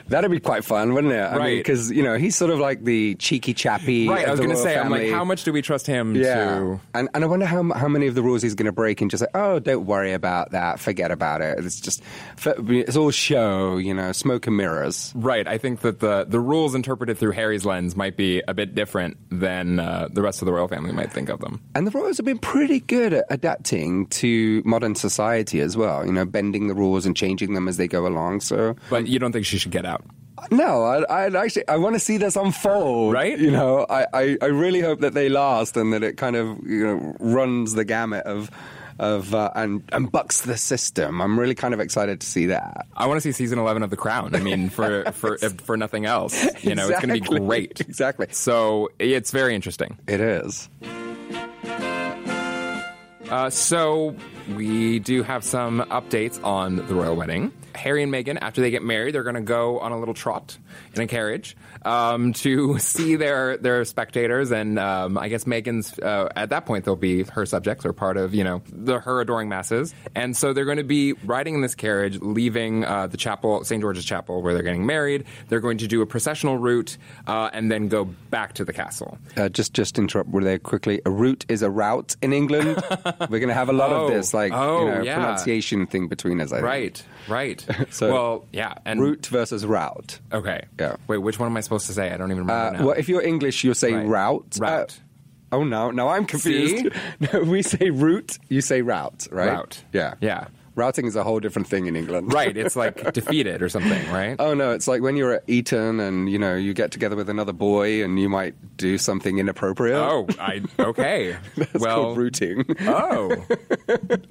That'd 0.08 0.31
be 0.31 0.40
quite 0.40 0.64
fun, 0.64 0.94
wouldn't 0.94 1.12
it? 1.12 1.19
I 1.20 1.37
Right. 1.37 1.58
because 1.58 1.90
you 1.90 2.02
know 2.02 2.17
he's 2.17 2.34
sort 2.37 2.50
of 2.50 2.58
like 2.58 2.84
the 2.84 3.14
cheeky 3.17 3.52
chappy. 3.52 4.08
Right, 4.08 4.26
I 4.26 4.31
was 4.31 4.40
going 4.40 4.50
to 4.50 4.56
say, 4.56 4.79
I'm 4.79 4.90
like, 4.90 5.11
how 5.11 5.25
much 5.25 5.44
do 5.44 5.52
we 5.52 5.61
trust 5.61 5.87
him 5.87 6.14
Yeah, 6.14 6.58
to. 6.58 6.81
and 6.94 7.08
and 7.12 7.23
I 7.25 7.26
wonder 7.26 7.44
how 7.44 7.62
how 7.75 7.88
many 7.88 8.06
of 8.06 8.14
the 8.14 8.23
rules 8.23 8.40
he's 8.43 8.55
going 8.55 8.67
to 8.67 8.73
break 8.73 9.00
and 9.02 9.11
just 9.11 9.23
say, 9.23 9.29
oh, 9.34 9.58
don't 9.58 9.84
worry 9.84 10.12
about 10.14 10.52
that, 10.52 10.81
forget 10.81 11.11
about 11.11 11.43
it. 11.43 11.58
It's 11.58 11.81
just 11.81 12.02
it's 12.46 12.96
all 12.96 13.11
show, 13.11 13.76
you 13.76 13.93
know, 13.93 14.12
smoke 14.12 14.46
and 14.46 14.56
mirrors. 14.56 15.12
Right, 15.14 15.46
I 15.46 15.58
think 15.58 15.81
that 15.81 16.00
the, 16.00 16.25
the 16.25 16.40
rules 16.40 16.75
interpreted 16.75 17.19
through 17.19 17.32
Harry's 17.32 17.67
lens 17.67 17.94
might 17.96 18.17
be 18.17 18.22
a 18.49 18.55
bit 18.55 18.75
different 18.75 19.17
than 19.31 19.79
uh, 19.81 20.09
the 20.11 20.23
rest 20.23 20.43
of 20.43 20.47
the 20.47 20.53
royal 20.53 20.69
family 20.69 20.93
might 20.93 21.13
think 21.13 21.29
of 21.29 21.41
them. 21.41 21.61
And 21.75 21.87
the 21.87 21.91
royals 21.91 22.17
have 22.19 22.27
been 22.27 22.39
pretty 22.39 22.81
good 22.81 23.13
at 23.13 23.25
adapting 23.31 24.07
to 24.07 24.63
modern 24.65 24.95
society 24.95 25.61
as 25.61 25.77
well. 25.77 26.07
You 26.07 26.13
know, 26.13 26.25
bending 26.25 26.69
the 26.69 26.75
rules 26.75 27.07
and 27.07 27.17
changing 27.17 27.55
them 27.55 27.69
as 27.69 27.77
they 27.77 27.89
go 27.89 28.07
along. 28.07 28.41
So 28.41 28.77
But 28.91 29.07
you 29.07 29.19
don't 29.19 29.33
think 29.33 29.47
she 29.47 29.59
should 29.59 29.73
get 29.73 29.87
out? 29.87 30.05
No, 30.51 30.83
I, 30.83 31.27
I 31.27 31.45
actually 31.45 31.69
I 31.69 31.77
want 31.77 31.95
to 31.95 32.01
see 32.01 32.17
this 32.17 32.37
unfold. 32.37 33.13
Right? 33.15 33.39
You 33.39 33.51
know, 33.51 33.87
I, 33.89 34.07
I, 34.13 34.39
I 34.43 34.47
really 34.47 34.81
hope 34.81 35.01
that 35.01 35.15
they 35.15 35.29
last 35.29 35.77
and 35.77 35.93
that 35.93 36.03
it 36.03 36.17
kind 36.17 36.37
of 36.37 36.59
you 36.67 36.85
know 36.85 37.17
runs 37.21 37.75
the 37.75 37.85
gamut 37.85 38.25
of 38.27 38.51
of 38.99 39.35
uh, 39.35 39.50
and 39.55 39.83
and 39.93 40.11
bucks 40.11 40.43
the 40.43 40.56
system. 40.56 41.21
I'm 41.21 41.39
really 41.39 41.55
kind 41.55 41.75
of 41.75 41.81
excited 41.81 42.21
to 42.21 42.27
see 42.27 42.47
that. 42.47 42.87
I 42.97 43.06
want 43.06 43.19
to 43.19 43.21
see 43.21 43.33
season 43.33 43.59
11 43.59 43.83
of 43.83 43.91
The 43.91 43.97
Crown. 43.97 44.35
I 44.35 44.41
mean, 44.41 44.69
for, 44.69 45.05
for, 45.12 45.35
if, 45.43 45.61
for 45.61 45.77
nothing 45.77 46.06
else. 46.06 46.47
You 46.62 46.75
know, 46.75 46.89
it's 46.89 47.00
going 47.00 47.21
to 47.21 47.31
be 47.31 47.39
great. 47.41 47.81
Exactly. 47.81 48.27
So 48.31 48.91
it's 48.99 49.31
very 49.31 49.55
interesting. 49.55 49.99
It 50.06 50.21
is. 50.21 50.69
Uh, 53.33 53.49
so 53.49 54.15
we 54.56 54.99
do 54.99 55.23
have 55.23 55.43
some 55.43 55.81
updates 55.91 56.43
on 56.44 56.77
the 56.77 56.94
royal 56.94 57.17
wedding. 57.17 57.50
Harry 57.75 58.03
and 58.03 58.12
Meghan, 58.12 58.37
after 58.43 58.61
they 58.61 58.71
get 58.71 58.83
married, 58.83 59.15
they're 59.15 59.23
going 59.23 59.35
to 59.35 59.41
go 59.41 59.79
on 59.81 59.93
a 59.93 59.99
little 59.99 60.12
trot 60.12 60.59
in 60.94 61.00
a 61.00 61.06
carriage 61.06 61.56
um, 61.84 62.32
to 62.34 62.79
see 62.79 63.17
their 63.17 63.56
their 63.56 63.84
spectators, 63.84 64.50
and 64.50 64.79
um, 64.79 65.19
I 65.19 65.29
guess 65.29 65.44
Meghan's 65.44 65.99
uh, 65.99 66.29
at 66.37 66.51
that 66.51 66.67
point 66.67 66.84
they'll 66.84 66.96
be 66.96 67.24
her 67.24 67.46
subjects 67.46 67.84
or 67.86 67.93
part 67.93 68.17
of 68.17 68.34
you 68.34 68.44
know 68.44 68.62
the 68.72 68.98
her 69.01 69.20
adoring 69.20 69.48
masses, 69.48 69.94
and 70.15 70.36
so 70.36 70.53
they're 70.53 70.65
going 70.65 70.77
to 70.79 70.84
be 70.84 71.12
riding 71.24 71.55
in 71.55 71.60
this 71.60 71.74
carriage, 71.74 72.19
leaving 72.20 72.84
uh, 72.84 73.06
the 73.06 73.17
chapel, 73.17 73.65
St 73.65 73.81
George's 73.82 74.05
Chapel, 74.05 74.43
where 74.43 74.55
they're 74.55 74.62
getting 74.62 74.86
married. 74.86 75.24
They're 75.48 75.60
going 75.60 75.79
to 75.79 75.86
do 75.89 76.03
a 76.03 76.06
processional 76.06 76.58
route 76.58 76.96
uh, 77.27 77.51
and 77.53 77.70
then 77.70 77.89
go 77.89 78.05
back 78.05 78.55
to 78.55 78.65
the 78.65 78.72
castle. 78.72 79.19
Uh, 79.36 79.48
just 79.48 79.74
just 79.74 79.98
interrupt 79.98 80.31
there 80.32 80.58
quickly. 80.58 81.01
A 81.06 81.10
route 81.10 81.44
is 81.48 81.62
a 81.62 81.70
route 81.70 82.17
in 82.22 82.32
England. 82.32 82.82
We're 83.31 83.39
going 83.39 83.48
to 83.48 83.55
have 83.55 83.69
a 83.69 83.72
lot 83.72 83.91
Oh. 83.93 84.06
of 84.06 84.10
this, 84.12 84.32
like 84.32 84.53
Oh, 84.53 84.86
you 84.86 84.93
know, 84.94 85.03
yeah. 85.03 85.15
pronunciation 85.17 85.86
thing 85.86 86.08
between 86.08 86.41
us. 86.41 86.53
I 86.53 86.56
think. 86.56 86.67
Right, 86.67 87.05
right. 87.29 87.67
So- 87.93 88.12
well, 88.12 88.44
yeah, 88.53 88.74
and 88.84 89.01
Route 89.01 89.27
versus 89.27 89.67
route. 89.67 90.19
Okay. 90.32 90.65
Yeah. 90.79 90.96
Wait, 91.08 91.19
which 91.19 91.39
one 91.39 91.48
am 91.48 91.56
I 91.56 91.60
supposed 91.60 91.71
to 91.79 91.93
say? 91.93 92.10
I 92.12 92.17
don't 92.17 92.31
even 92.31 92.48
Uh, 92.48 92.55
remember 92.55 92.79
now. 92.79 92.86
well, 92.86 92.96
if 92.98 93.08
you're 93.08 93.22
English, 93.22 93.64
you'll 93.64 93.74
say 93.74 93.93
Right. 93.93 94.06
route. 94.06 94.56
Route. 94.60 95.00
Uh, 95.52 95.56
oh 95.56 95.64
no, 95.64 95.91
no, 95.91 96.08
I'm 96.08 96.24
confused. 96.26 96.88
No, 97.32 97.41
we 97.43 97.62
say 97.62 97.91
route, 97.91 98.38
you 98.48 98.60
say 98.60 98.82
route, 98.82 99.26
right? 99.31 99.48
Route. 99.52 99.82
Yeah. 99.93 100.14
Yeah. 100.20 100.46
Routing 100.74 101.05
is 101.05 101.17
a 101.17 101.22
whole 101.22 101.38
different 101.38 101.69
thing 101.69 101.84
in 101.84 101.96
England. 101.96 102.32
right. 102.32 102.56
It's 102.56 102.76
like 102.76 103.12
defeated 103.20 103.60
or 103.60 103.69
something, 103.69 104.10
right? 104.10 104.36
Oh 104.38 104.55
no, 104.55 104.70
it's 104.70 104.88
like 104.88 105.02
when 105.02 105.17
you're 105.19 105.34
at 105.34 105.44
Eton 105.46 106.00
and 106.00 106.31
you 106.32 106.38
know 106.38 106.55
you 106.56 106.72
get 106.72 106.91
together 106.91 107.14
with 107.14 107.29
another 107.29 107.52
boy 107.52 108.02
and 108.02 108.19
you 108.19 108.31
might 108.31 108.55
do 108.79 108.96
something 108.96 109.36
inappropriate. 109.38 109.98
Oh, 109.98 110.26
I 110.41 110.62
okay. 110.79 111.36
That's 111.58 111.74
well, 111.74 112.02
called 112.05 112.17
routing. 112.19 112.64
oh, 112.86 113.36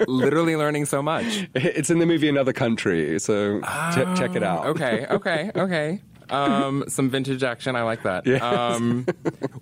literally 0.07 0.55
learning 0.55 0.86
so 0.86 1.03
much. 1.03 1.48
it's 1.53 1.91
in 1.91 2.00
the 2.00 2.07
movie 2.07 2.27
Another 2.29 2.53
Country, 2.53 3.19
so 3.19 3.62
ch- 3.62 4.17
check 4.17 4.36
it 4.36 4.41
out. 4.43 4.65
Okay, 4.65 5.05
okay, 5.12 5.51
okay. 5.55 6.01
Um, 6.32 6.86
some 6.88 7.10
vintage 7.10 7.44
action. 7.44 7.76
I 7.76 7.84
like 7.84 8.04
that. 8.04 8.26
Yes. 8.26 8.42
Um, 8.42 9.06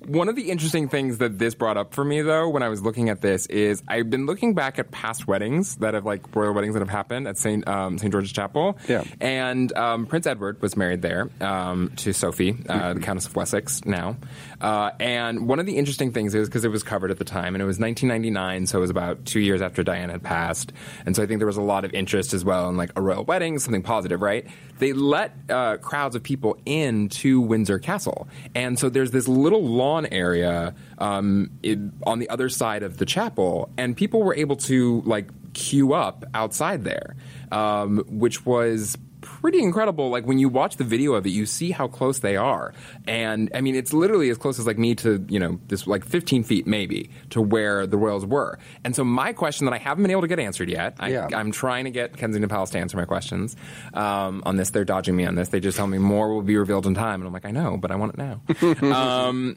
one 0.06 0.30
of 0.30 0.36
the 0.36 0.50
interesting 0.50 0.90
things 0.90 1.18
that 1.18 1.40
this 1.40 1.56
brought 1.56 1.78
up 1.78 1.94
for 1.94 2.04
me, 2.04 2.22
though, 2.22 2.50
when 2.50 2.64
I 2.64 2.70
was 2.70 2.82
looking 2.82 3.10
at 3.10 3.22
this, 3.22 3.46
is 3.48 3.82
I've 3.88 4.10
been 4.10 4.26
looking 4.26 4.54
back 4.54 4.80
at 4.80 4.92
past 4.92 5.28
weddings 5.28 5.76
that 5.78 5.94
have 5.94 6.06
like 6.06 6.36
royal 6.36 6.54
weddings 6.54 6.74
that 6.74 6.82
have 6.82 6.90
happened 6.90 7.28
at 7.28 7.38
Saint 7.38 7.68
um, 7.68 7.98
Saint 7.98 8.12
George's 8.12 8.32
Chapel. 8.32 8.78
Yeah. 8.88 9.04
And 9.20 9.76
um, 9.78 10.06
Prince 10.06 10.28
Edward 10.28 10.62
was 10.62 10.78
married 10.78 11.02
there 11.02 11.30
um, 11.42 11.92
to 11.98 12.14
Sophie, 12.14 12.56
uh, 12.68 12.94
the 12.94 13.00
Countess 13.00 13.26
of 13.26 13.36
Wessex. 13.36 13.84
Now, 13.86 14.18
uh, 14.62 14.92
and 15.00 15.48
one 15.48 15.60
of 15.60 15.66
the 15.66 15.78
interesting 15.78 16.12
things 16.12 16.36
is 16.36 16.48
because 16.48 16.66
it 16.66 16.70
was 16.70 16.84
covered 16.84 17.12
at 17.12 17.18
the 17.18 17.26
time, 17.26 17.56
and 17.56 17.62
it 17.62 17.66
was 17.66 17.80
1999, 17.80 18.68
so 18.68 18.78
it 18.78 18.82
was 18.82 18.90
about 18.90 19.26
two 19.26 19.40
years 19.40 19.62
after 19.62 19.84
Diana 19.84 20.14
had 20.14 20.24
passed, 20.24 20.74
and 21.06 21.16
so 21.16 21.24
I 21.24 21.26
think 21.26 21.40
there 21.40 21.48
was 21.48 21.58
a 21.58 21.62
lot 21.62 21.86
of 21.86 21.94
interest 21.94 22.34
as 22.34 22.46
well 22.46 22.70
in 22.70 22.78
like 22.78 22.92
a 22.96 23.02
royal 23.02 23.24
wedding, 23.24 23.60
something 23.60 23.84
positive, 23.84 24.22
right? 24.22 24.46
They 24.80 24.94
let 24.94 25.34
uh, 25.50 25.78
crowds 25.78 26.16
of 26.16 26.24
people 26.24 26.58
into 26.66 27.42
Windsor 27.42 27.80
Castle. 27.80 28.28
And 28.56 28.78
so 28.78 28.90
there's 28.90 29.12
this 29.12 29.28
little 29.28 29.64
lawn 29.64 30.06
area 30.08 30.76
um, 30.98 31.52
it, 31.64 31.80
on 32.06 32.20
the 32.20 32.30
other 32.30 32.50
side 32.50 32.84
of 32.84 32.98
the 32.98 33.06
chapel, 33.06 33.70
and 33.78 33.96
people 33.96 34.24
were 34.24 34.36
able 34.36 34.56
to 34.58 35.02
like 35.06 35.30
queue 35.54 35.94
up 35.94 36.26
outside 36.34 36.84
there, 36.84 37.16
um, 37.52 38.04
which 38.08 38.46
was 38.46 38.98
pretty 39.42 39.60
incredible. 39.62 40.10
Like 40.10 40.26
when 40.26 40.40
you 40.40 40.50
watch 40.50 40.78
the 40.78 40.84
video 40.84 41.14
of 41.14 41.26
it, 41.26 41.30
you 41.30 41.46
see 41.46 41.72
how 41.72 41.88
close 41.88 42.20
they 42.20 42.36
are, 42.36 42.74
and 43.08 43.50
I 43.54 43.62
mean, 43.62 43.76
it's 43.76 43.94
literally 43.94 44.30
as 44.30 44.38
close 44.38 44.60
as 44.60 44.68
like 44.68 44.78
me 44.78 44.96
to 44.96 45.26
you 45.30 45.40
know 45.40 45.60
this 45.68 45.88
like 45.88 46.06
15 46.06 46.44
feet 46.44 46.68
maybe 46.68 47.10
to 47.32 47.42
where 47.42 47.88
the 47.88 47.98
royals 47.98 48.26
were. 48.26 48.60
And 48.84 48.96
so 48.96 49.04
my 49.04 49.34
question 49.34 49.66
that 49.66 49.74
I 49.74 49.78
haven't 49.78 50.04
been 50.04 50.12
able 50.12 50.22
to 50.22 50.28
get 50.28 50.40
answered 50.40 50.70
yet, 50.70 50.96
I, 51.00 51.10
Yeah. 51.10 51.28
I'm 51.34 51.52
trying 51.52 51.86
to 51.86 51.92
get 51.92 52.18
Kensington 52.18 52.50
Palace 52.50 52.70
to 52.72 52.80
answer 52.80 52.98
my 52.98 53.06
questions 53.06 53.56
um, 53.94 54.44
on 54.46 54.56
this. 54.58 54.70
They're 54.72 54.86
dodging 54.86 55.16
me 55.16 55.26
on 55.26 55.36
this. 55.36 55.50
They 55.50 55.60
just 55.60 55.78
tell 55.78 55.88
me 55.88 55.98
more 55.98 56.34
will 56.34 56.42
be 56.42 56.58
revealed 56.58 56.86
in 56.86 56.94
time, 56.94 57.22
and 57.22 57.28
I'm 57.28 57.34
like, 57.34 57.46
I 57.46 57.52
know, 57.52 57.78
but 57.78 57.92
I 57.92 57.96
want 57.96 58.14
it 58.14 58.18
now. 58.18 58.42
um, 58.96 59.56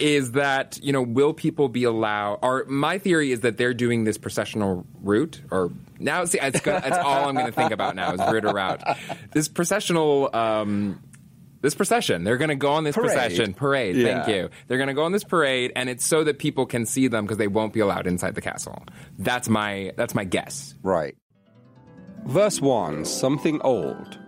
is 0.00 0.32
that 0.32 0.78
you 0.82 0.92
know 0.92 1.02
will 1.02 1.34
people 1.34 1.68
be 1.68 1.84
allowed? 1.84 2.38
Or 2.42 2.64
my 2.68 2.98
theory 2.98 3.32
is 3.32 3.40
that 3.40 3.56
they're 3.56 3.74
doing 3.74 4.04
this 4.04 4.18
processional 4.18 4.86
route 5.02 5.40
or. 5.50 5.70
Now, 6.00 6.24
see, 6.24 6.38
it's, 6.42 6.60
it's 6.66 6.96
all 6.98 7.28
I'm 7.28 7.34
going 7.34 7.46
to 7.46 7.52
think 7.52 7.70
about 7.70 7.94
now 7.94 8.12
is 8.12 8.18
route 8.18 8.44
or 8.44 8.52
route. 8.52 8.82
This 9.32 9.48
processional 9.48 10.30
um, 10.34 11.00
this 11.64 11.74
procession. 11.74 12.24
They're 12.24 12.36
going 12.36 12.50
to 12.50 12.56
go 12.56 12.72
on 12.72 12.84
this 12.84 12.94
Parade. 12.94 13.12
procession 13.12 13.54
parade. 13.54 13.96
Yeah. 13.96 14.22
Thank 14.22 14.36
you. 14.36 14.50
They're 14.68 14.76
going 14.76 14.88
to 14.88 14.94
go 14.94 15.04
on 15.04 15.12
this 15.12 15.24
parade, 15.24 15.72
and 15.74 15.88
it's 15.88 16.04
so 16.04 16.22
that 16.24 16.38
people 16.38 16.66
can 16.66 16.84
see 16.84 17.08
them 17.08 17.24
because 17.24 17.38
they 17.38 17.48
won't 17.48 17.72
be 17.72 17.80
allowed 17.80 18.06
inside 18.06 18.34
the 18.34 18.42
castle. 18.42 18.84
That's 19.18 19.48
my 19.48 19.92
that's 19.96 20.14
my 20.14 20.24
guess. 20.24 20.74
Right. 20.82 21.16
Verse 22.26 22.60
1 22.60 23.06
Something 23.06 23.60
old. 23.62 24.18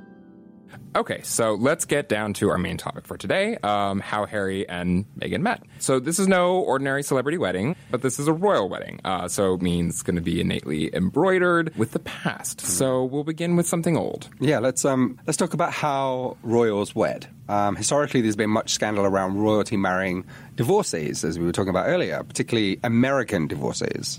Okay, 0.97 1.21
so 1.25 1.57
let's 1.57 1.85
get 1.85 2.09
down 2.09 2.33
to 2.35 2.49
our 2.49 2.57
main 2.57 2.79
topic 2.79 3.07
for 3.07 3.19
today 3.19 3.59
um, 3.59 4.01
how 4.01 4.25
Harry 4.25 4.67
and 4.67 5.05
Meghan 5.21 5.43
met. 5.43 5.63
So, 5.79 6.01
this 6.01 6.19
is 6.19 6.27
no 6.27 6.57
ordinary 6.61 7.03
celebrity 7.03 7.37
wedding, 7.37 7.77
but 7.91 8.01
this 8.01 8.19
is 8.19 8.29
a 8.29 8.33
royal 8.33 8.71
wedding. 8.71 9.01
Uh, 9.05 9.29
so, 9.29 9.53
it 9.53 9.61
means 9.61 9.97
it's 9.97 10.03
going 10.03 10.17
to 10.17 10.23
be 10.23 10.41
innately 10.41 10.95
embroidered 10.95 11.77
with 11.77 11.91
the 11.91 11.99
past. 11.99 12.63
So, 12.63 13.05
we'll 13.05 13.25
begin 13.25 13.57
with 13.57 13.67
something 13.67 13.95
old. 13.95 14.31
Yeah, 14.41 14.59
let's 14.59 14.87
um, 14.87 15.21
let's 15.27 15.37
talk 15.37 15.53
about 15.53 15.71
how 15.71 16.39
royals 16.43 16.95
wed. 16.95 17.27
Um, 17.51 17.77
historically, 17.77 18.23
there's 18.23 18.35
been 18.35 18.49
much 18.49 18.71
scandal 18.71 19.05
around 19.05 19.37
royalty 19.37 19.77
marrying 19.77 20.25
divorcees, 20.55 21.25
as 21.25 21.39
we 21.39 21.45
were 21.45 21.53
talking 21.53 21.69
about 21.69 21.89
earlier, 21.89 22.25
particularly 22.25 22.81
American 22.83 23.49
divorcees. 23.49 24.19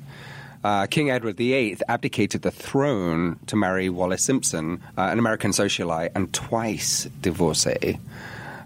Uh, 0.68 0.86
King 0.86 1.10
Edward 1.10 1.38
VIII 1.38 1.78
abdicated 1.88 2.42
the 2.42 2.52
throne 2.52 3.40
to 3.46 3.56
marry 3.56 3.88
Wallis 3.88 4.22
Simpson, 4.22 4.82
uh, 4.98 5.04
an 5.04 5.18
American 5.18 5.52
socialite 5.52 6.10
and 6.14 6.34
twice 6.34 7.06
divorcee. 7.22 7.98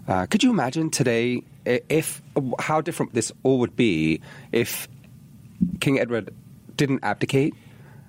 Uh, 0.08 0.26
could 0.26 0.42
you 0.42 0.50
imagine 0.50 0.90
today 0.90 1.44
if 1.64 2.20
how 2.58 2.80
different 2.80 3.14
this 3.14 3.30
all 3.44 3.60
would 3.60 3.76
be 3.76 4.20
if 4.50 4.88
King 5.78 6.00
Edward 6.00 6.34
didn't 6.74 7.04
abdicate 7.04 7.54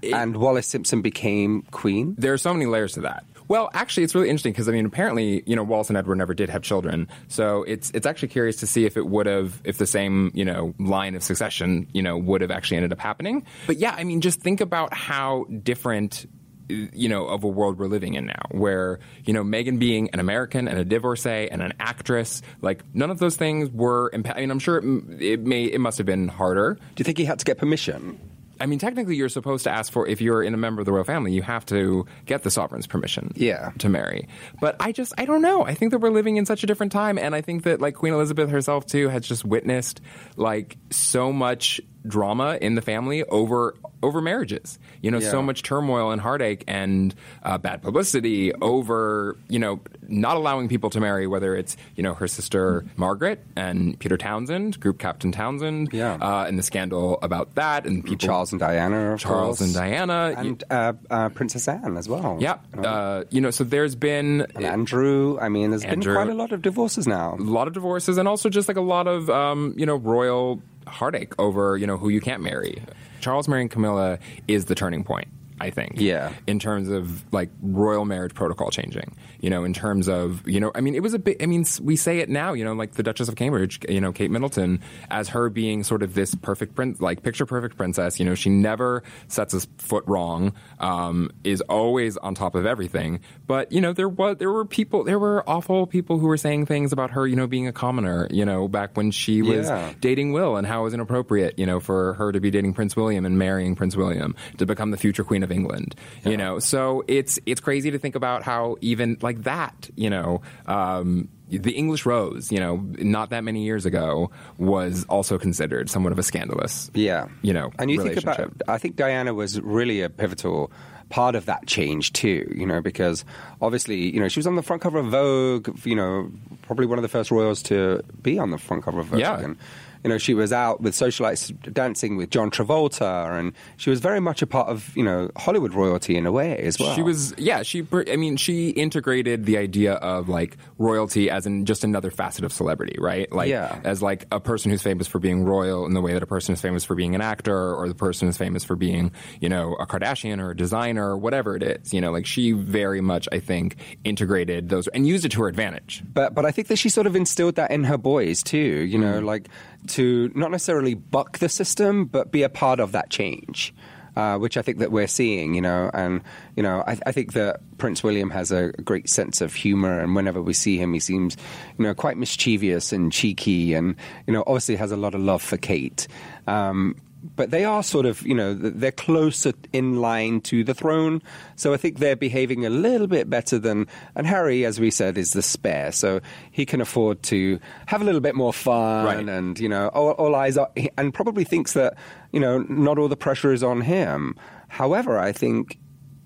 and 0.01 0.37
Wallis 0.37 0.65
Simpson 0.65 1.03
became 1.03 1.61
queen? 1.69 2.15
There 2.17 2.33
are 2.33 2.39
so 2.39 2.51
many 2.51 2.65
layers 2.65 2.93
to 2.93 3.01
that. 3.01 3.23
Well, 3.47 3.69
actually, 3.73 4.03
it's 4.03 4.15
really 4.15 4.29
interesting 4.29 4.53
because 4.53 4.69
I 4.69 4.71
mean, 4.71 4.85
apparently, 4.85 5.43
you 5.45 5.55
know, 5.55 5.63
Wallis 5.63 5.89
and 5.89 5.97
Edward 5.97 6.15
never 6.15 6.33
did 6.33 6.49
have 6.49 6.61
children, 6.61 7.07
so 7.27 7.63
it's 7.63 7.91
it's 7.91 8.05
actually 8.05 8.29
curious 8.29 8.57
to 8.57 8.67
see 8.67 8.85
if 8.85 8.97
it 8.97 9.05
would 9.07 9.25
have, 9.25 9.61
if 9.63 9.77
the 9.77 9.85
same 9.85 10.31
you 10.33 10.45
know 10.45 10.73
line 10.79 11.15
of 11.15 11.23
succession, 11.23 11.87
you 11.93 12.01
know, 12.01 12.17
would 12.17 12.41
have 12.41 12.51
actually 12.51 12.77
ended 12.77 12.91
up 12.91 12.99
happening. 12.99 13.45
But 13.67 13.77
yeah, 13.77 13.95
I 13.97 14.03
mean, 14.03 14.21
just 14.21 14.41
think 14.41 14.61
about 14.61 14.93
how 14.93 15.45
different. 15.45 16.25
You 16.69 17.09
know, 17.09 17.27
of 17.27 17.43
a 17.43 17.47
world 17.47 17.77
we're 17.77 17.87
living 17.87 18.13
in 18.13 18.25
now, 18.25 18.41
where 18.51 18.99
you 19.25 19.33
know 19.33 19.43
Meghan 19.43 19.79
being 19.79 20.09
an 20.13 20.21
American 20.21 20.69
and 20.69 20.79
a 20.79 20.85
divorcee 20.85 21.49
and 21.51 21.61
an 21.61 21.73
actress, 21.77 22.41
like 22.61 22.83
none 22.95 23.11
of 23.11 23.19
those 23.19 23.35
things 23.35 23.69
were. 23.69 24.09
I 24.13 24.39
mean, 24.39 24.49
I'm 24.49 24.59
sure 24.59 24.77
it, 24.77 25.21
it 25.21 25.39
may 25.41 25.65
it 25.65 25.79
must 25.79 25.97
have 25.97 26.07
been 26.07 26.29
harder. 26.29 26.75
Do 26.75 27.01
you 27.01 27.03
think 27.03 27.17
he 27.17 27.25
had 27.25 27.37
to 27.39 27.45
get 27.45 27.57
permission? 27.57 28.17
I 28.63 28.65
mean, 28.65 28.79
technically, 28.79 29.17
you're 29.17 29.27
supposed 29.27 29.65
to 29.65 29.71
ask 29.71 29.91
for 29.91 30.07
if 30.07 30.21
you're 30.21 30.41
in 30.41 30.53
a 30.53 30.57
member 30.57 30.79
of 30.79 30.85
the 30.85 30.93
royal 30.93 31.03
family, 31.03 31.33
you 31.33 31.41
have 31.41 31.65
to 31.65 32.05
get 32.25 32.43
the 32.43 32.49
sovereign's 32.49 32.87
permission. 32.87 33.33
Yeah. 33.35 33.71
To 33.79 33.89
marry, 33.89 34.29
but 34.61 34.77
I 34.79 34.93
just 34.93 35.13
I 35.17 35.25
don't 35.25 35.41
know. 35.41 35.65
I 35.65 35.73
think 35.73 35.91
that 35.91 35.99
we're 35.99 36.11
living 36.11 36.37
in 36.37 36.45
such 36.45 36.63
a 36.63 36.65
different 36.65 36.93
time, 36.93 37.17
and 37.17 37.35
I 37.35 37.41
think 37.41 37.63
that 37.63 37.81
like 37.81 37.95
Queen 37.95 38.13
Elizabeth 38.13 38.49
herself 38.49 38.85
too 38.85 39.09
has 39.09 39.27
just 39.27 39.43
witnessed 39.43 39.99
like 40.37 40.77
so 40.91 41.33
much 41.33 41.81
drama 42.07 42.57
in 42.61 42.75
the 42.75 42.81
family 42.81 43.25
over 43.25 43.75
over 44.03 44.21
marriages. 44.21 44.77
You 45.01 45.09
know, 45.09 45.19
so 45.19 45.41
much 45.41 45.63
turmoil 45.63 46.11
and 46.11 46.21
heartache 46.21 46.63
and 46.67 47.15
uh, 47.41 47.57
bad 47.57 47.81
publicity 47.81 48.53
over 48.61 49.35
you 49.49 49.57
know 49.59 49.79
not 50.07 50.37
allowing 50.37 50.67
people 50.69 50.89
to 50.91 50.99
marry. 50.99 51.25
Whether 51.25 51.55
it's 51.55 51.75
you 51.95 52.03
know 52.03 52.13
her 52.13 52.27
sister 52.27 52.85
Margaret 52.97 53.43
and 53.55 53.97
Peter 53.99 54.17
Townsend, 54.17 54.79
Group 54.79 54.99
Captain 54.99 55.31
Townsend, 55.31 55.89
Yeah. 55.91 56.15
uh, 56.21 56.45
and 56.47 56.59
the 56.59 56.63
scandal 56.63 57.17
about 57.23 57.55
that, 57.55 57.85
and 57.87 58.03
people 58.03 58.17
Charles 58.27 58.51
and 58.51 58.59
Diana, 58.59 59.13
of 59.13 59.19
Charles 59.19 59.57
course. 59.57 59.61
and 59.61 59.73
Diana. 59.73 60.33
and 60.37 60.63
uh, 60.69 60.93
uh, 61.09 61.29
Princess 61.29 61.67
Anne 61.67 61.97
as 61.97 62.07
well. 62.09 62.37
yeah, 62.39 62.57
uh, 62.77 63.23
you 63.29 63.41
know, 63.41 63.49
so 63.51 63.63
there's 63.63 63.95
been 63.95 64.45
And 64.55 64.65
Andrew. 64.65 65.37
I 65.39 65.49
mean, 65.49 65.69
there's 65.71 65.83
Andrew. 65.83 66.13
been 66.13 66.23
quite 66.25 66.33
a 66.33 66.37
lot 66.37 66.51
of 66.51 66.61
divorces 66.61 67.07
now. 67.07 67.35
a 67.35 67.41
lot 67.41 67.67
of 67.67 67.73
divorces 67.73 68.17
and 68.17 68.27
also 68.27 68.49
just 68.49 68.67
like 68.67 68.77
a 68.77 68.81
lot 68.81 69.07
of 69.07 69.29
um, 69.29 69.73
you 69.77 69.85
know 69.85 69.95
royal 69.95 70.61
heartache 70.87 71.33
over 71.39 71.77
you 71.77 71.87
know 71.87 71.97
who 71.97 72.09
you 72.09 72.21
can't 72.21 72.41
marry. 72.41 72.81
Charles 73.19 73.47
marrying 73.47 73.69
Camilla 73.69 74.19
is 74.47 74.65
the 74.65 74.75
turning 74.75 75.03
point. 75.03 75.27
I 75.59 75.69
think. 75.69 75.93
Yeah. 75.95 76.33
In 76.47 76.59
terms 76.59 76.89
of 76.89 77.23
like 77.33 77.49
royal 77.61 78.05
marriage 78.05 78.33
protocol 78.33 78.71
changing, 78.71 79.15
you 79.39 79.49
know, 79.49 79.63
in 79.63 79.73
terms 79.73 80.07
of 80.09 80.47
you 80.47 80.59
know, 80.59 80.71
I 80.75 80.81
mean, 80.81 80.95
it 80.95 81.03
was 81.03 81.13
a 81.13 81.19
bit. 81.19 81.41
I 81.41 81.45
mean, 81.45 81.65
we 81.81 81.95
say 81.95 82.19
it 82.19 82.29
now, 82.29 82.53
you 82.53 82.63
know, 82.63 82.73
like 82.73 82.93
the 82.93 83.03
Duchess 83.03 83.27
of 83.29 83.35
Cambridge, 83.35 83.79
you 83.87 84.01
know, 84.01 84.11
Kate 84.11 84.31
Middleton, 84.31 84.81
as 85.09 85.29
her 85.29 85.49
being 85.49 85.83
sort 85.83 86.03
of 86.03 86.13
this 86.13 86.35
perfect 86.35 86.75
prince, 86.75 86.99
like 87.01 87.23
picture 87.23 87.45
perfect 87.45 87.77
princess. 87.77 88.19
You 88.19 88.25
know, 88.25 88.35
she 88.35 88.49
never 88.49 89.03
sets 89.27 89.53
a 89.53 89.61
foot 89.77 90.03
wrong, 90.07 90.53
um, 90.79 91.31
is 91.43 91.61
always 91.61 92.17
on 92.17 92.35
top 92.35 92.55
of 92.55 92.65
everything. 92.65 93.19
But 93.47 93.71
you 93.71 93.81
know, 93.81 93.93
there 93.93 94.09
was 94.09 94.37
there 94.37 94.51
were 94.51 94.65
people, 94.65 95.03
there 95.03 95.19
were 95.19 95.47
awful 95.49 95.87
people 95.87 96.19
who 96.19 96.27
were 96.27 96.37
saying 96.37 96.65
things 96.65 96.91
about 96.91 97.11
her, 97.11 97.27
you 97.27 97.35
know, 97.35 97.47
being 97.47 97.67
a 97.67 97.73
commoner. 97.73 98.27
You 98.31 98.45
know, 98.45 98.67
back 98.67 98.95
when 98.97 99.11
she 99.11 99.41
was 99.41 99.67
Yeah. 99.67 99.93
dating 100.01 100.33
Will 100.33 100.55
and 100.55 100.65
how 100.65 100.81
it 100.81 100.83
was 100.85 100.93
inappropriate, 100.93 101.59
you 101.59 101.65
know, 101.65 101.79
for 101.79 102.13
her 102.15 102.31
to 102.31 102.39
be 102.39 102.49
dating 102.51 102.73
Prince 102.73 102.95
William 102.95 103.25
and 103.25 103.37
marrying 103.37 103.75
Prince 103.75 103.95
William 103.95 104.35
to 104.57 104.65
become 104.65 104.91
the 104.91 104.97
future 104.97 105.23
Queen 105.23 105.42
of 105.43 105.51
England. 105.51 105.95
You 106.25 106.37
know, 106.37 106.59
so 106.59 107.03
it's 107.07 107.39
it's 107.45 107.61
crazy 107.61 107.91
to 107.91 107.99
think 107.99 108.15
about 108.15 108.43
how 108.43 108.77
even 108.81 109.17
like 109.21 109.43
that, 109.43 109.89
you 109.95 110.09
know, 110.09 110.41
um, 110.67 111.29
the 111.49 111.71
English 111.73 112.05
Rose, 112.05 112.51
you 112.51 112.59
know, 112.59 112.77
not 112.97 113.29
that 113.29 113.43
many 113.43 113.63
years 113.63 113.85
ago 113.85 114.31
was 114.57 115.05
also 115.09 115.37
considered 115.37 115.89
somewhat 115.89 116.11
of 116.11 116.19
a 116.19 116.23
scandalous, 116.23 116.89
Yeah. 116.95 117.27
you 117.41 117.53
know, 117.53 117.71
and 117.77 117.91
you 117.91 118.01
think 118.01 118.17
about. 118.17 118.51
I 118.67 118.77
think 118.77 118.95
Diana 118.95 119.33
was 119.33 119.61
really 119.61 120.01
a 120.01 120.09
pivotal 120.09 120.71
part 121.09 121.35
of 121.35 121.45
that 121.45 121.67
change 121.67 122.11
too, 122.13 122.51
you 122.55 122.65
know, 122.65 122.81
because 122.81 123.23
obviously, 123.61 123.97
you 124.13 124.19
know, 124.19 124.27
she 124.27 124.39
was 124.39 124.47
on 124.47 124.55
the 124.55 124.63
front 124.63 124.81
cover 124.81 124.97
of 124.97 125.07
Vogue, 125.07 125.69
you 125.85 125.95
know, 125.95 126.31
probably 126.63 126.87
one 126.87 126.97
of 126.97 127.03
the 127.03 127.09
first 127.09 127.29
royals 127.29 127.61
to 127.63 128.01
be 128.21 128.39
on 128.39 128.49
the 128.49 128.57
front 128.57 128.83
cover 128.83 129.01
of 129.01 129.07
Vogue. 129.07 129.19
Yeah. 129.19 129.39
And, 129.39 129.57
you 130.03 130.09
know, 130.09 130.17
she 130.17 130.33
was 130.33 130.51
out 130.53 130.81
with 130.81 130.93
socialites 130.93 131.51
dancing 131.73 132.17
with 132.17 132.29
John 132.29 132.51
Travolta, 132.51 133.37
and 133.39 133.53
she 133.77 133.89
was 133.89 133.99
very 133.99 134.19
much 134.19 134.41
a 134.41 134.47
part 134.47 134.67
of, 134.69 134.95
you 134.95 135.03
know, 135.03 135.29
Hollywood 135.37 135.73
royalty 135.73 136.15
in 136.17 136.25
a 136.25 136.31
way 136.31 136.57
as 136.57 136.79
well. 136.79 136.93
She 136.95 137.01
was, 137.01 137.33
yeah. 137.37 137.63
She, 137.63 137.85
I 138.09 138.15
mean, 138.15 138.37
she 138.37 138.69
integrated 138.69 139.45
the 139.45 139.57
idea 139.57 139.93
of 139.93 140.29
like 140.29 140.57
royalty 140.77 141.29
as 141.29 141.45
in 141.45 141.65
just 141.65 141.83
another 141.83 142.11
facet 142.11 142.43
of 142.43 142.51
celebrity, 142.53 142.97
right? 142.99 143.31
Like, 143.31 143.49
Yeah. 143.49 143.79
as 143.83 144.01
like 144.01 144.25
a 144.31 144.39
person 144.39 144.71
who's 144.71 144.81
famous 144.81 145.07
for 145.07 145.19
being 145.19 145.43
royal 145.43 145.85
in 145.85 145.93
the 145.93 146.01
way 146.01 146.13
that 146.13 146.23
a 146.23 146.27
person 146.27 146.53
is 146.53 146.61
famous 146.61 146.83
for 146.83 146.95
being 146.95 147.15
an 147.15 147.21
actor, 147.21 147.73
or 147.75 147.87
the 147.87 147.95
person 147.95 148.27
is 148.27 148.37
famous 148.37 148.63
for 148.63 148.75
being, 148.75 149.11
you 149.39 149.49
know, 149.49 149.75
a 149.79 149.85
Kardashian 149.87 150.39
or 150.41 150.51
a 150.51 150.55
designer, 150.55 151.11
or 151.11 151.17
whatever 151.17 151.55
it 151.55 151.63
is. 151.63 151.93
You 151.93 152.01
know, 152.01 152.11
like 152.11 152.25
she 152.25 152.51
very 152.51 153.01
much, 153.01 153.27
I 153.31 153.39
think, 153.39 153.77
integrated 154.03 154.69
those 154.69 154.87
and 154.89 155.07
used 155.07 155.25
it 155.25 155.31
to 155.33 155.41
her 155.41 155.47
advantage. 155.47 156.03
But 156.13 156.33
but 156.35 156.45
I 156.45 156.51
think 156.51 156.67
that 156.67 156.77
she 156.77 156.89
sort 156.89 157.07
of 157.07 157.15
instilled 157.15 157.55
that 157.55 157.71
in 157.71 157.83
her 157.85 157.97
boys 157.97 158.43
too. 158.43 158.57
You 158.57 158.97
know, 158.99 159.21
Mm. 159.21 159.25
like 159.25 159.47
to 159.87 160.31
not 160.35 160.51
necessarily 160.51 160.93
buck 160.93 161.39
the 161.39 161.49
system, 161.49 162.05
but 162.05 162.31
be 162.31 162.43
a 162.43 162.49
part 162.49 162.79
of 162.79 162.91
that 162.91 163.09
change. 163.09 163.73
Uh, 164.15 164.37
which 164.37 164.57
I 164.57 164.61
think 164.61 164.77
that 164.77 164.91
we're 164.91 165.07
seeing, 165.07 165.55
you 165.55 165.61
know, 165.61 165.89
and 165.91 166.21
you 166.55 166.61
know, 166.61 166.83
I, 166.85 166.99
I 167.07 167.11
think 167.11 167.33
that 167.33 167.61
Prince 167.79 168.03
William 168.03 168.29
has 168.29 168.51
a 168.51 168.71
great 168.73 169.09
sense 169.09 169.41
of 169.41 169.55
humor, 169.55 169.99
and 169.99 170.15
whenever 170.15 170.39
we 170.39 170.53
see 170.53 170.77
him, 170.77 170.93
he 170.93 170.99
seems, 170.99 171.35
you 171.79 171.83
know, 171.83 171.95
quite 171.95 172.15
mischievous 172.15 172.93
and 172.93 173.11
cheeky, 173.11 173.73
and 173.73 173.95
you 174.27 174.33
know, 174.33 174.43
obviously 174.45 174.75
has 174.75 174.91
a 174.91 174.97
lot 174.97 175.15
of 175.15 175.21
love 175.21 175.41
for 175.41 175.57
Kate. 175.57 176.07
Um, 176.45 176.95
but 177.35 177.51
they 177.51 177.63
are 177.63 177.81
sort 177.81 178.05
of, 178.05 178.21
you 178.23 178.35
know, 178.35 178.53
they're 178.53 178.91
closer 178.91 179.53
in 179.71 180.01
line 180.01 180.41
to 180.41 180.63
the 180.63 180.73
throne. 180.73 181.21
So 181.55 181.73
I 181.73 181.77
think 181.77 181.99
they're 181.99 182.15
behaving 182.15 182.65
a 182.65 182.69
little 182.69 183.07
bit 183.07 183.29
better 183.29 183.57
than. 183.57 183.87
And 184.15 184.27
Harry, 184.27 184.65
as 184.65 184.79
we 184.79 184.91
said, 184.91 185.17
is 185.17 185.31
the 185.31 185.41
spare, 185.41 185.91
so 185.91 186.19
he 186.51 186.65
can 186.65 186.81
afford 186.81 187.23
to 187.23 187.59
have 187.85 188.01
a 188.01 188.05
little 188.05 188.21
bit 188.21 188.35
more 188.35 188.51
fun, 188.53 189.05
Right. 189.05 189.29
and 189.29 189.57
you 189.59 189.69
know, 189.69 189.87
all, 189.89 190.11
all 190.11 190.35
eyes 190.35 190.57
are, 190.57 190.69
and 190.97 191.13
probably 191.13 191.43
thinks 191.45 191.73
that 191.73 191.95
you 192.31 192.39
know, 192.39 192.59
not 192.67 192.97
all 192.97 193.07
the 193.07 193.15
pressure 193.15 193.53
is 193.53 193.63
on 193.63 193.81
him. 193.81 194.35
However, 194.67 195.17
I 195.19 195.31
think 195.31 195.77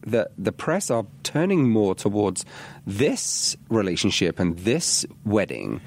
that 0.05 0.31
the 0.37 0.53
press 0.53 0.89
are 0.89 1.05
turning 1.23 1.69
more 1.69 1.93
towards 1.93 2.45
this 2.85 3.57
relationship 3.69 4.39
and 4.39 4.57
this 4.59 5.05
wedding 5.25 5.81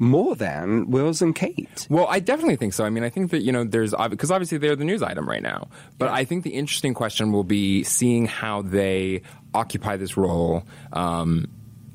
more 0.00 0.34
than 0.34 0.90
Wills 0.90 1.22
and 1.22 1.34
Kate. 1.36 1.86
Well, 1.90 2.06
I 2.08 2.18
definitely 2.18 2.56
think 2.56 2.72
so. 2.72 2.84
I 2.84 2.90
mean, 2.90 3.04
I 3.04 3.10
think 3.10 3.30
that, 3.30 3.42
you 3.42 3.52
know, 3.52 3.64
there's, 3.64 3.94
because 4.08 4.30
obviously 4.30 4.58
they're 4.58 4.74
the 4.74 4.84
news 4.84 5.02
item 5.02 5.28
right 5.28 5.42
now. 5.42 5.68
But 5.98 6.06
Yeah. 6.06 6.14
I 6.14 6.24
think 6.24 6.42
the 6.42 6.50
interesting 6.54 6.94
question 6.94 7.30
will 7.32 7.44
be 7.44 7.84
seeing 7.84 8.24
how 8.26 8.62
they 8.62 9.20
occupy 9.52 9.96
this 9.98 10.16
role 10.16 10.64
um, 10.94 11.46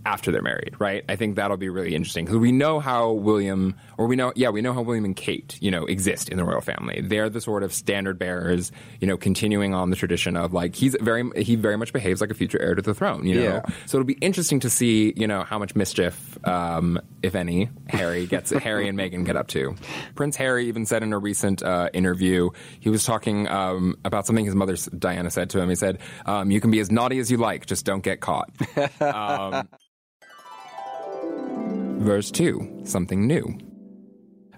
after 0.06 0.32
they're 0.32 0.42
married, 0.42 0.76
right? 0.80 1.04
I 1.10 1.16
think 1.16 1.36
that'll 1.36 1.58
be 1.58 1.70
really 1.70 1.96
interesting 1.96 2.26
because 2.26 2.38
we 2.38 2.52
know 2.52 2.80
how 2.80 3.12
William, 3.12 3.76
or 3.98 4.08
we 4.08 4.16
know, 4.16 4.32
yeah, 4.36 4.50
we 4.50 4.62
know 4.62 4.74
how 4.74 4.82
William 4.82 5.06
and 5.06 5.16
Kate, 5.16 5.58
you 5.62 5.72
know, 5.72 5.86
exist 5.86 6.30
in 6.30 6.38
the 6.38 6.44
royal 6.44 6.62
family. 6.62 7.02
They're 7.02 7.30
the 7.30 7.42
sort 7.42 7.64
of 7.64 7.74
standard 7.74 8.20
bearers, 8.20 8.72
you 9.02 9.08
know, 9.08 9.18
continuing 9.18 9.74
on 9.74 9.90
the 9.90 9.96
tradition 9.96 10.38
of 10.38 10.54
like 10.54 10.76
he's 10.76 10.96
very, 11.02 11.24
he 11.44 11.56
very 11.56 11.78
much 11.78 11.92
behaves 11.92 12.22
like 12.22 12.30
a 12.30 12.36
future 12.36 12.62
heir 12.62 12.76
to 12.76 12.82
the 12.82 12.94
throne, 12.94 13.26
you 13.26 13.36
know. 13.36 13.44
Yeah. 13.44 13.62
So 13.88 13.98
it'll 13.98 14.06
be 14.06 14.14
interesting 14.14 14.60
to 14.62 14.70
see, 14.70 15.14
you 15.16 15.28
know, 15.28 15.44
how 15.44 15.58
much 15.58 15.76
mischief, 15.76 16.38
um, 16.48 17.00
if 17.24 17.36
any, 17.36 17.70
Harry 17.88 18.28
gets, 18.28 18.52
Harry 18.66 18.88
and 18.88 18.98
Meghan 18.98 19.26
get 19.26 19.36
up 19.36 19.48
to. 19.50 19.76
Prince 20.14 20.36
Harry 20.36 20.68
even 20.68 20.86
said 20.86 21.04
in 21.04 21.14
a 21.14 21.20
recent 21.20 21.64
uh, 21.64 21.90
interview, 21.94 22.50
he 22.80 22.90
was 22.90 23.04
talking 23.06 23.48
um, 23.48 23.98
about 24.06 24.28
something 24.28 24.46
his 24.46 24.56
mother 24.56 24.76
Diana 24.98 25.32
said 25.32 25.50
to 25.52 25.60
him. 25.60 25.70
He 25.70 25.76
said, 25.76 26.00
um, 26.26 26.52
"You 26.52 26.62
can 26.62 26.72
be 26.72 26.80
as 26.80 26.92
naughty 26.92 27.20
as 27.20 27.32
you 27.32 27.38
like, 27.38 27.66
just 27.66 27.86
don't 27.86 28.04
get 28.04 28.20
caught." 28.22 28.52
verse 31.98 32.32
two, 32.32 32.82
something 32.84 33.28
new. 33.28 33.58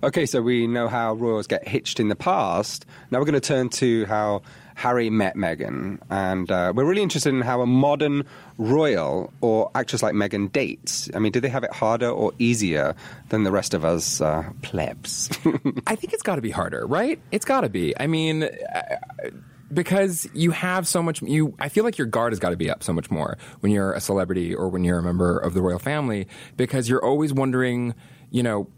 Okay, 0.04 0.28
so 0.28 0.42
we 0.42 0.68
know 0.68 0.88
how 0.88 1.16
royals 1.16 1.48
get 1.48 1.68
hitched 1.68 2.00
in 2.00 2.08
the 2.08 2.16
past. 2.16 2.86
Now 3.10 3.18
we're 3.18 3.26
going 3.26 3.34
to 3.34 3.40
turn 3.40 3.70
to 3.70 4.06
how 4.06 4.44
Harry 4.76 5.10
met 5.10 5.36
Meghan. 5.36 6.00
And 6.12 6.52
uh, 6.52 6.72
we're 6.76 6.86
really 6.86 7.02
interested 7.02 7.34
in 7.34 7.42
how 7.42 7.62
a 7.62 7.66
modern 7.66 8.24
royal 8.60 9.34
or 9.42 9.72
actress 9.74 10.04
like 10.04 10.14
Meghan 10.14 10.52
dates. 10.52 11.10
I 11.16 11.20
mean, 11.20 11.32
do 11.32 11.40
they 11.40 11.50
have 11.50 11.64
it 11.64 11.74
harder 11.74 12.10
or 12.10 12.32
easier 12.38 12.96
than 13.30 13.42
the 13.44 13.52
rest 13.52 13.74
of 13.74 13.84
us 13.84 14.22
uh, 14.22 14.48
plebs? 14.62 15.32
I 15.88 15.96
think 15.96 16.14
it's 16.14 16.22
got 16.22 16.36
to 16.36 16.44
be 16.44 16.52
harder, 16.52 16.86
right? 16.86 17.20
It's 17.32 17.46
got 17.46 17.62
to 17.62 17.70
be. 17.70 18.00
I 18.00 18.06
mean, 18.06 18.44
uh, 18.44 18.50
because 19.74 20.28
you 20.34 20.52
have 20.52 20.88
so 20.88 21.02
much. 21.04 21.22
You, 21.22 21.56
I 21.60 21.70
feel 21.70 21.84
like 21.84 21.98
your 21.98 22.08
guard 22.08 22.32
has 22.34 22.40
got 22.40 22.50
to 22.52 22.58
be 22.58 22.70
up 22.70 22.84
so 22.84 22.94
much 22.94 23.10
more 23.12 23.38
when 23.60 23.72
you're 23.72 23.94
a 23.94 24.00
celebrity 24.02 24.54
or 24.56 24.70
when 24.70 24.84
you're 24.84 25.00
a 25.00 25.04
member 25.04 25.38
of 25.38 25.54
the 25.54 25.62
royal 25.62 25.80
family, 25.80 26.28
because 26.56 26.90
you're 26.90 27.04
always 27.04 27.34
wondering, 27.34 27.94
you 28.32 28.44
know. 28.44 28.70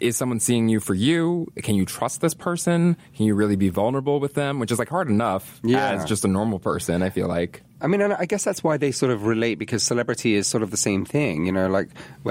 Is 0.00 0.16
someone 0.16 0.40
seeing 0.40 0.70
you 0.70 0.80
for 0.80 0.94
you? 0.94 1.46
Can 1.56 1.74
you 1.74 1.84
trust 1.84 2.22
this 2.22 2.32
person? 2.32 2.96
Can 3.14 3.26
you 3.26 3.34
really 3.34 3.56
be 3.56 3.68
vulnerable 3.68 4.18
with 4.18 4.32
them? 4.32 4.58
Which 4.58 4.72
is 4.72 4.78
like 4.78 4.88
hard 4.88 5.10
enough 5.10 5.60
Yeah. 5.62 5.90
as 5.90 6.06
just 6.06 6.24
a 6.24 6.28
normal 6.28 6.58
person. 6.58 7.02
I 7.02 7.10
feel 7.10 7.28
like. 7.28 7.62
I 7.82 7.86
mean, 7.86 8.00
and 8.00 8.14
I 8.14 8.24
guess 8.24 8.42
that's 8.42 8.64
why 8.64 8.78
they 8.78 8.92
sort 8.92 9.12
of 9.12 9.26
relate 9.26 9.56
because 9.56 9.82
celebrity 9.82 10.36
is 10.36 10.46
sort 10.46 10.62
of 10.62 10.70
the 10.70 10.78
same 10.78 11.04
thing. 11.04 11.44
You 11.44 11.52
know, 11.52 11.68
like 11.68 11.90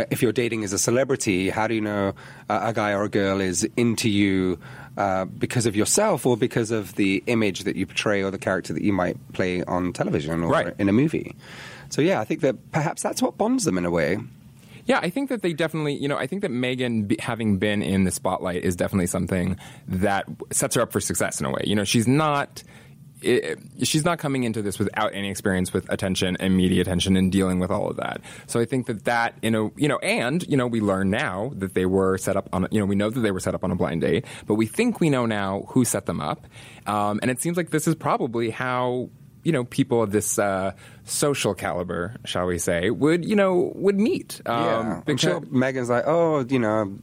if 0.10 0.24
you're 0.24 0.32
dating 0.32 0.64
as 0.64 0.74
a 0.74 0.80
celebrity, 0.80 1.52
how 1.52 1.68
do 1.68 1.76
you 1.76 1.82
know 1.82 2.14
uh, 2.50 2.60
a 2.64 2.74
guy 2.74 2.90
or 2.94 3.04
a 3.04 3.10
girl 3.10 3.40
is 3.40 3.64
into 3.78 4.10
you 4.10 4.58
uh, 5.00 5.26
because 5.26 5.66
of 5.66 5.76
yourself 5.76 6.26
or 6.28 6.38
because 6.38 6.70
of 6.70 6.94
the 6.96 7.24
image 7.26 7.64
that 7.64 7.76
you 7.76 7.86
portray 7.88 8.22
or 8.22 8.30
the 8.30 8.38
character 8.38 8.74
that 8.74 8.84
you 8.84 8.94
might 8.94 9.18
play 9.34 9.64
on 9.64 9.94
television 9.94 10.44
or 10.44 10.50
Right. 10.52 10.76
in 10.78 10.88
a 10.90 10.94
movie? 10.94 11.36
So 11.90 12.02
yeah, 12.04 12.20
I 12.20 12.26
think 12.26 12.42
that 12.42 12.72
perhaps 12.72 13.02
that's 13.02 13.22
what 13.22 13.38
bonds 13.38 13.64
them 13.66 13.78
in 13.78 13.86
a 13.86 13.90
way. 13.92 14.18
Yeah, 14.86 15.00
I 15.02 15.10
think 15.10 15.30
that 15.30 15.42
they 15.42 15.54
definitely, 15.54 15.94
you 15.96 16.08
know, 16.08 16.18
I 16.18 16.26
think 16.28 16.42
that 16.42 16.52
Meghan 16.52 17.20
having 17.20 17.58
been 17.58 17.82
in 17.82 18.04
the 18.06 18.12
spotlight 18.12 18.64
is 18.64 18.76
definitely 18.76 19.08
something 19.08 19.56
that 19.88 20.26
sets 20.52 20.76
her 20.76 20.82
up 20.82 20.92
for 20.92 21.00
success 21.00 21.40
in 21.40 21.46
a 21.46 21.52
way. 21.52 21.62
You 21.64 21.76
know, 21.76 21.84
she's 21.84 22.08
not. 22.08 22.64
I 23.24 23.56
she's 23.84 24.06
not 24.06 24.20
coming 24.20 24.44
into 24.44 24.62
this 24.62 24.80
without 24.80 25.14
any 25.14 25.30
experience 25.30 25.74
with 25.74 25.92
attention 25.92 26.38
and 26.40 26.56
media 26.56 26.82
attention 26.82 27.16
and 27.16 27.32
dealing 27.32 27.60
with 27.60 27.72
all 27.72 27.90
of 27.90 27.98
that. 27.98 28.22
So 28.48 28.60
I 28.60 28.66
think 28.66 28.88
that 28.88 29.06
that, 29.06 29.36
you 29.42 29.52
know, 29.52 29.72
you 29.76 29.88
know, 29.88 29.98
and 30.00 30.46
you 30.48 30.58
know, 30.58 30.68
we 30.68 30.82
learn 30.82 31.10
now 31.10 31.52
that 31.56 31.74
they 31.74 31.86
were 31.86 32.18
set 32.18 32.38
up 32.38 32.50
on, 32.54 32.68
you 32.72 32.80
know, 32.80 32.86
we 32.86 32.96
know 32.96 33.10
that 33.10 33.20
they 33.20 33.32
were 33.32 33.40
set 33.40 33.56
up 33.56 33.64
on 33.64 33.72
a 33.72 33.76
blind 33.76 34.02
date, 34.02 34.26
but 34.46 34.56
we 34.56 34.66
think 34.66 35.00
we 35.00 35.10
know 35.10 35.26
now 35.26 35.66
who 35.70 35.86
set 35.86 36.06
them 36.06 36.20
up, 36.20 36.46
um, 36.88 37.20
and 37.22 37.32
it 37.32 37.42
seems 37.42 37.58
like 37.58 37.70
this 37.70 37.88
is 37.88 37.96
probably 37.96 38.50
how 38.50 39.10
you 39.44 39.52
know 39.52 39.64
people 39.64 40.04
of 40.04 40.12
this 40.12 40.38
uh, 40.38 40.72
social 41.10 41.54
caliber, 41.54 42.16
shall 42.26 42.46
we 42.46 42.58
say, 42.58 42.90
would 42.90 43.26
you 43.26 43.36
know 43.36 43.72
would 43.76 44.00
meet. 44.00 44.42
Um, 44.46 44.64
yeah, 44.66 44.80
I'm 44.80 45.02
because- 45.02 45.22
sure 45.22 45.42
Meghan's 45.42 45.90
like, 45.90 46.04
oh, 46.08 46.46
you 46.48 46.60
know, 46.60 46.96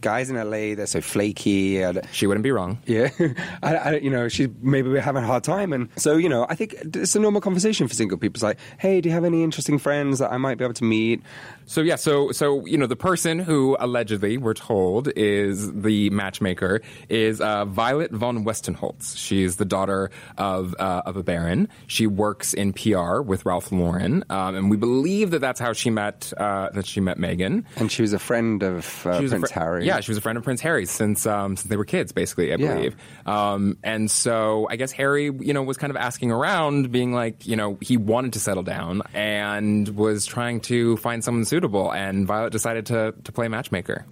guys 0.00 0.30
in 0.30 0.36
LA, 0.36 0.74
they're 0.74 0.86
so 0.86 1.00
flaky. 1.00 1.82
and- 1.82 2.00
She 2.12 2.26
wouldn't 2.26 2.44
be 2.44 2.50
wrong. 2.52 2.78
Yeah, 2.86 3.08
I, 3.62 3.76
I, 3.76 3.94
you 3.96 4.10
know, 4.10 4.28
she 4.28 4.48
maybe 4.62 4.88
we're 4.88 5.00
having 5.00 5.24
a 5.24 5.26
hard 5.26 5.44
time, 5.44 5.72
and 5.72 5.88
so 5.96 6.16
you 6.16 6.28
know, 6.28 6.46
I 6.48 6.54
think 6.54 6.74
it's 6.74 7.14
a 7.16 7.20
normal 7.20 7.40
conversation 7.40 7.88
for 7.88 7.94
single 7.94 8.16
people. 8.18 8.36
It's 8.36 8.42
like, 8.42 8.58
hey, 8.78 9.00
do 9.00 9.08
you 9.08 9.14
have 9.14 9.24
any 9.24 9.42
interesting 9.42 9.78
friends 9.78 10.18
that 10.20 10.32
I 10.32 10.36
might 10.38 10.58
be 10.58 10.64
able 10.64 10.74
to 10.74 10.84
meet? 10.84 11.22
So 11.66 11.80
yeah, 11.82 11.96
so 11.96 12.32
so 12.32 12.64
you 12.66 12.78
know 12.78 12.86
the 12.86 12.96
person 12.96 13.38
who 13.38 13.76
allegedly 13.78 14.38
we're 14.38 14.54
told 14.54 15.08
is 15.16 15.72
the 15.72 16.08
matchmaker 16.10 16.80
is 17.08 17.40
uh, 17.40 17.64
Violet 17.66 18.10
von 18.12 18.44
Westenholz. 18.44 19.16
She's 19.16 19.56
the 19.56 19.64
daughter 19.64 20.10
of 20.38 20.74
uh, 20.78 21.02
of 21.04 21.16
a 21.16 21.22
baron. 21.22 21.68
She 21.86 22.06
works 22.06 22.54
in 22.54 22.72
PR 22.72 23.20
with 23.20 23.44
Ralph 23.48 23.72
Lauren, 23.72 24.24
um, 24.30 24.54
and 24.54 24.70
we 24.70 24.76
believe 24.76 25.30
that 25.32 25.40
that's 25.40 25.58
how 25.58 25.72
she 25.72 25.90
met 25.90 26.32
uh, 26.36 26.68
that 26.74 26.86
she 26.86 27.00
met 27.00 27.16
Meghan. 27.18 27.64
And 27.76 27.90
she 27.90 28.02
was 28.02 28.12
a 28.12 28.18
friend 28.18 28.62
of 28.62 29.06
uh, 29.06 29.16
She 29.16 29.22
was 29.24 29.32
Prince 29.32 29.50
fri- 29.50 29.60
Harry. 29.62 29.86
Yeah, 29.86 30.00
she 30.00 30.10
was 30.10 30.18
a 30.18 30.20
friend 30.20 30.36
of 30.38 30.44
Prince 30.44 30.60
Harry 30.60 30.84
since 30.86 31.26
um, 31.26 31.56
since 31.56 31.68
they 31.70 31.76
were 31.76 31.84
kids, 31.84 32.12
basically. 32.12 32.52
I 32.52 32.56
Yeah. 32.56 32.74
believe. 32.74 32.96
Um, 33.26 33.78
and 33.82 34.10
so 34.10 34.66
I 34.70 34.76
guess 34.76 34.92
Harry, 34.92 35.24
you 35.24 35.52
know, 35.52 35.62
was 35.62 35.76
kind 35.76 35.90
of 35.90 35.96
asking 35.96 36.30
around, 36.30 36.92
being 36.92 37.12
like, 37.12 37.46
you 37.46 37.56
know, 37.56 37.78
he 37.80 37.96
wanted 37.96 38.34
to 38.34 38.40
settle 38.40 38.62
down 38.62 39.02
and 39.14 39.88
was 39.96 40.26
trying 40.26 40.60
to 40.62 40.96
find 40.98 41.24
someone 41.24 41.44
suitable. 41.44 41.90
And 41.92 42.26
Violet 42.26 42.52
decided 42.52 42.86
to 42.86 43.14
to 43.24 43.32
play 43.32 43.48
matchmaker. 43.48 44.04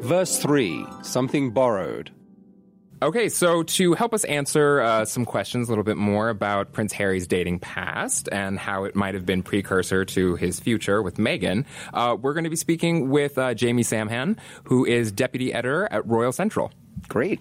Verse 0.00 0.38
three, 0.38 0.84
something 1.02 1.50
borrowed. 1.50 2.10
Okay, 3.00 3.28
so 3.28 3.62
to 3.62 3.94
help 3.94 4.12
us 4.12 4.24
answer 4.24 4.80
uh, 4.80 5.04
some 5.04 5.24
questions 5.24 5.68
a 5.68 5.70
little 5.70 5.84
bit 5.84 5.96
more 5.96 6.30
about 6.30 6.72
Prince 6.72 6.92
Harry's 6.92 7.28
dating 7.28 7.60
past 7.60 8.28
and 8.32 8.58
how 8.58 8.82
it 8.84 8.96
might 8.96 9.14
have 9.14 9.24
been 9.24 9.44
precursor 9.44 10.04
to 10.04 10.34
his 10.34 10.58
future 10.58 11.00
with 11.00 11.16
Meghan, 11.16 11.64
uh, 11.94 12.16
we're 12.20 12.34
going 12.34 12.42
to 12.42 12.50
be 12.50 12.56
speaking 12.56 13.08
with 13.08 13.38
uh, 13.38 13.54
Jamie 13.54 13.84
Samhan, 13.84 14.36
who 14.64 14.84
is 14.84 15.12
deputy 15.12 15.54
editor 15.54 15.86
at 15.92 16.04
Royal 16.08 16.32
Central. 16.32 16.72
Great. 17.06 17.38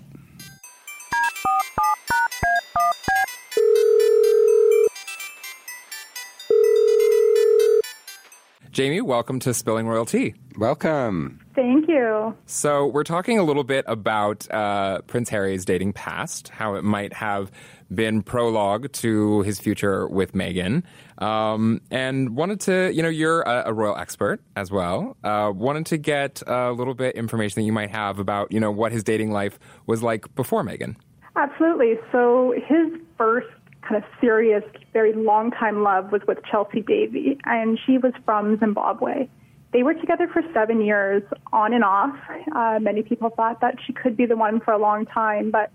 Jamie, 8.78 9.02
welcome 9.02 9.40
to 9.40 9.56
Spilling 9.56 9.88
Royal 9.88 10.06
Tea. 10.06 10.36
Welcome. 10.56 11.40
Thank 11.56 11.90
you. 11.90 12.38
So, 12.46 12.86
we're 12.86 13.04
talking 13.04 13.40
a 13.40 13.44
little 13.44 13.64
bit 13.64 13.84
about 13.88 14.48
uh, 14.52 15.02
Prince 15.08 15.30
Harry's 15.30 15.66
dating 15.66 15.94
past, 15.94 16.50
how 16.50 16.76
it 16.76 16.84
might 16.84 17.12
have 17.14 17.52
been 17.92 18.22
prologue 18.22 18.92
to 18.92 19.42
his 19.42 19.60
future 19.60 20.08
with 20.08 20.34
Meghan. 20.34 20.84
Um, 21.18 21.82
and 21.90 22.36
wanted 22.36 22.60
to, 22.62 22.92
you 22.94 23.02
know, 23.02 23.10
you're 23.10 23.42
a, 23.42 23.64
a 23.70 23.74
royal 23.74 23.98
expert 23.98 24.42
as 24.56 24.70
well. 24.70 25.18
Uh, 25.24 25.52
wanted 25.56 25.88
to 25.88 25.98
get 25.98 26.44
a 26.46 26.72
little 26.72 26.94
bit 26.94 27.16
information 27.16 27.60
that 27.60 27.66
you 27.66 27.74
might 27.74 27.90
have 27.90 28.20
about, 28.20 28.52
you 28.52 28.60
know, 28.60 28.70
what 28.70 28.92
his 28.92 29.04
dating 29.04 29.32
life 29.32 29.58
was 29.88 30.04
like 30.04 30.36
before 30.36 30.64
Meghan. 30.64 30.98
Absolutely. 31.36 31.96
So 32.12 32.54
his 32.68 33.02
first 33.18 33.48
kind 33.88 34.04
of 34.04 34.10
serious, 34.20 34.64
very 34.94 35.14
long 35.14 35.52
time 35.52 35.84
love 35.84 36.12
was 36.12 36.22
with 36.28 36.40
Chelsy 36.50 36.82
Davy, 36.82 37.38
and 37.46 37.80
she 37.86 37.98
was 37.98 38.14
from 38.26 38.60
Zimbabwe. 38.60 39.30
They 39.74 39.84
were 39.84 39.94
together 39.94 40.28
for 40.28 40.42
seven 40.54 40.82
years, 40.82 41.24
on 41.52 41.74
and 41.74 41.84
off. 41.84 42.16
Uh, 42.56 42.80
many 42.80 43.04
people 43.04 43.30
thought 43.30 43.62
that 43.62 43.76
she 43.86 43.94
could 43.94 44.18
be 44.18 44.26
the 44.26 44.36
one 44.36 44.60
for 44.60 44.74
a 44.74 44.78
long 44.78 45.06
time, 45.06 45.52
but 45.52 45.72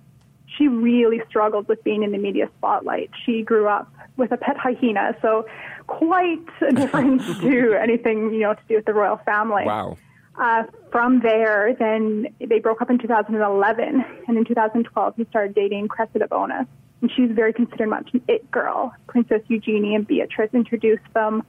she 0.57 0.69
really 0.69 1.21
struggled 1.29 1.69
with 1.69 1.83
being 1.85 2.03
in 2.03 2.13
the 2.13 2.19
media 2.19 2.49
spotlight. 2.59 3.11
She 3.25 3.43
grew 3.43 3.69
up 3.69 3.93
with 4.17 4.33
a 4.33 4.37
pet 4.37 4.57
hyena, 4.57 5.17
so 5.23 5.47
quite 5.87 6.41
a 6.69 6.73
difference 6.73 7.25
to 7.41 7.75
anything 7.81 8.33
you 8.33 8.41
know 8.41 8.55
to 8.55 8.61
do 8.69 8.77
with 8.77 8.85
the 8.85 8.95
royal 8.95 9.19
family. 9.25 9.65
Wow. 9.65 9.97
Uh, 10.39 10.63
from 10.91 11.21
there, 11.21 11.77
then 11.79 12.27
they 12.41 12.59
broke 12.59 12.81
up 12.81 12.89
in 12.89 12.99
2011, 12.99 14.05
and 14.27 14.37
in 14.39 14.45
2012 14.45 15.15
he 15.17 15.25
started 15.27 15.55
dating 15.55 15.89
Cressida 15.89 16.27
Bonas, 16.27 16.67
and 17.03 17.11
she's 17.15 17.31
very 17.33 17.53
considered 17.53 17.89
much 17.89 18.09
an 18.15 18.23
it 18.29 18.51
girl. 18.51 18.95
Princess 19.09 19.43
Eugenie 19.49 19.95
and 19.95 20.07
Beatrice 20.07 20.51
introduced 20.55 21.03
them. 21.15 21.43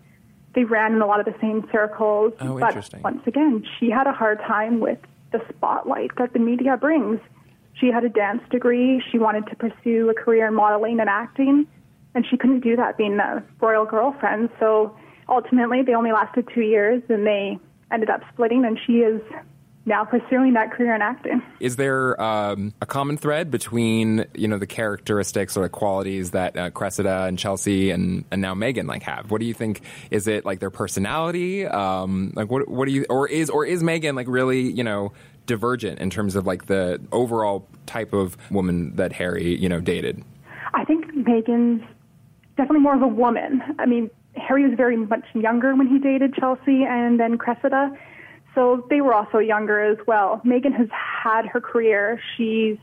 They 0.56 0.66
ran 0.66 0.94
in 0.94 1.02
a 1.02 1.06
lot 1.08 1.20
of 1.20 1.26
the 1.26 1.36
same 1.40 1.68
circles, 1.72 2.34
Oh, 2.42 2.60
but 2.60 2.70
interesting. 2.70 3.02
once 3.02 3.22
again, 3.26 3.64
she 3.80 3.90
had 3.90 4.08
a 4.08 4.12
hard 4.12 4.40
time 4.40 4.80
with 4.80 5.00
the 5.32 5.42
spotlight 5.50 6.12
that 6.18 6.34
the 6.34 6.40
media 6.40 6.76
brings. 6.78 7.20
She 7.76 7.88
had 7.88 8.04
a 8.04 8.10
dance 8.10 8.42
degree. 8.52 9.02
She 9.12 9.18
wanted 9.18 9.48
to 9.48 9.56
pursue 9.56 10.10
a 10.10 10.14
career 10.14 10.48
in 10.48 10.54
modeling 10.54 11.00
and 11.00 11.10
acting, 11.10 11.66
and 12.14 12.26
she 12.30 12.38
couldn't 12.38 12.60
do 12.60 12.76
that 12.76 12.98
being 12.98 13.18
a 13.20 13.44
royal 13.62 13.86
girlfriend. 13.86 14.50
So 14.60 14.96
ultimately, 15.28 15.82
they 15.82 15.94
only 15.96 16.12
lasted 16.12 16.48
two 16.54 16.62
years, 16.62 17.02
and 17.10 17.26
they 17.26 17.58
ended 17.92 18.10
up 18.12 18.22
splitting. 18.32 18.64
And 18.66 18.80
she 18.86 19.00
is 19.00 19.22
now 19.86 20.06
pursuing 20.06 20.54
that 20.54 20.72
career 20.72 20.96
in 20.96 21.02
acting. 21.02 21.42
Is 21.60 21.76
there 21.76 22.20
um, 22.22 22.74
a 22.82 22.86
common 22.86 23.18
thread 23.18 23.52
between 23.52 24.26
you 24.34 24.48
know 24.48 24.58
the 24.58 24.68
characteristics 24.68 25.58
or 25.58 25.64
the 25.64 25.70
qualities 25.70 26.32
that 26.32 26.58
uh, 26.58 26.70
Cressida 26.70 27.24
and 27.24 27.38
Chelsy 27.38 27.92
and, 27.92 28.24
and 28.32 28.42
now 28.42 28.54
Meghan 28.54 28.88
like 28.88 29.04
have? 29.04 29.32
What 29.32 29.42
do 29.42 29.48
you 29.48 29.54
think? 29.54 29.82
Is 30.12 30.28
it 30.28 30.46
like 30.46 30.60
their 30.60 30.70
personality? 30.70 31.66
Um, 31.66 32.34
like 32.36 32.50
what 32.50 32.68
what 32.68 32.88
do 32.88 32.94
you 32.94 33.06
or 33.10 33.28
is 33.28 33.50
or 33.50 33.66
is 33.66 33.84
Meghan 33.84 34.16
like 34.16 34.28
really 34.30 34.62
you 34.62 34.84
know 34.84 35.12
divergent 35.46 36.00
in 36.00 36.10
terms 36.10 36.36
of 36.36 36.48
like 36.48 36.68
the 36.68 37.02
overall 37.12 37.68
type 37.86 38.14
of 38.14 38.38
woman 38.50 38.96
that 38.96 39.12
Harry 39.14 39.58
you 39.60 39.68
know 39.68 39.82
dated? 39.82 40.24
I 40.74 40.86
think 40.86 41.14
Meghan's 41.14 41.84
definitely 42.56 42.80
more 42.80 42.96
of 42.96 43.02
a 43.02 43.08
woman. 43.08 43.62
I 43.80 43.86
mean, 43.86 44.10
Harry 44.36 44.68
was 44.68 44.78
very 44.78 44.98
much 44.98 45.26
younger 45.34 45.76
when 45.76 45.88
he 45.88 46.00
dated 46.00 46.34
Chelsy 46.36 46.84
and 46.84 47.20
then 47.20 47.38
Cressida 47.38 47.92
so 48.56 48.86
they 48.90 49.02
were 49.02 49.14
also 49.14 49.40
younger 49.40 49.80
as 49.80 49.98
well. 50.08 50.42
Meghan 50.46 50.74
has 50.74 50.88
had 50.92 51.46
her 51.48 51.60
career. 51.60 52.20
She's 52.38 52.78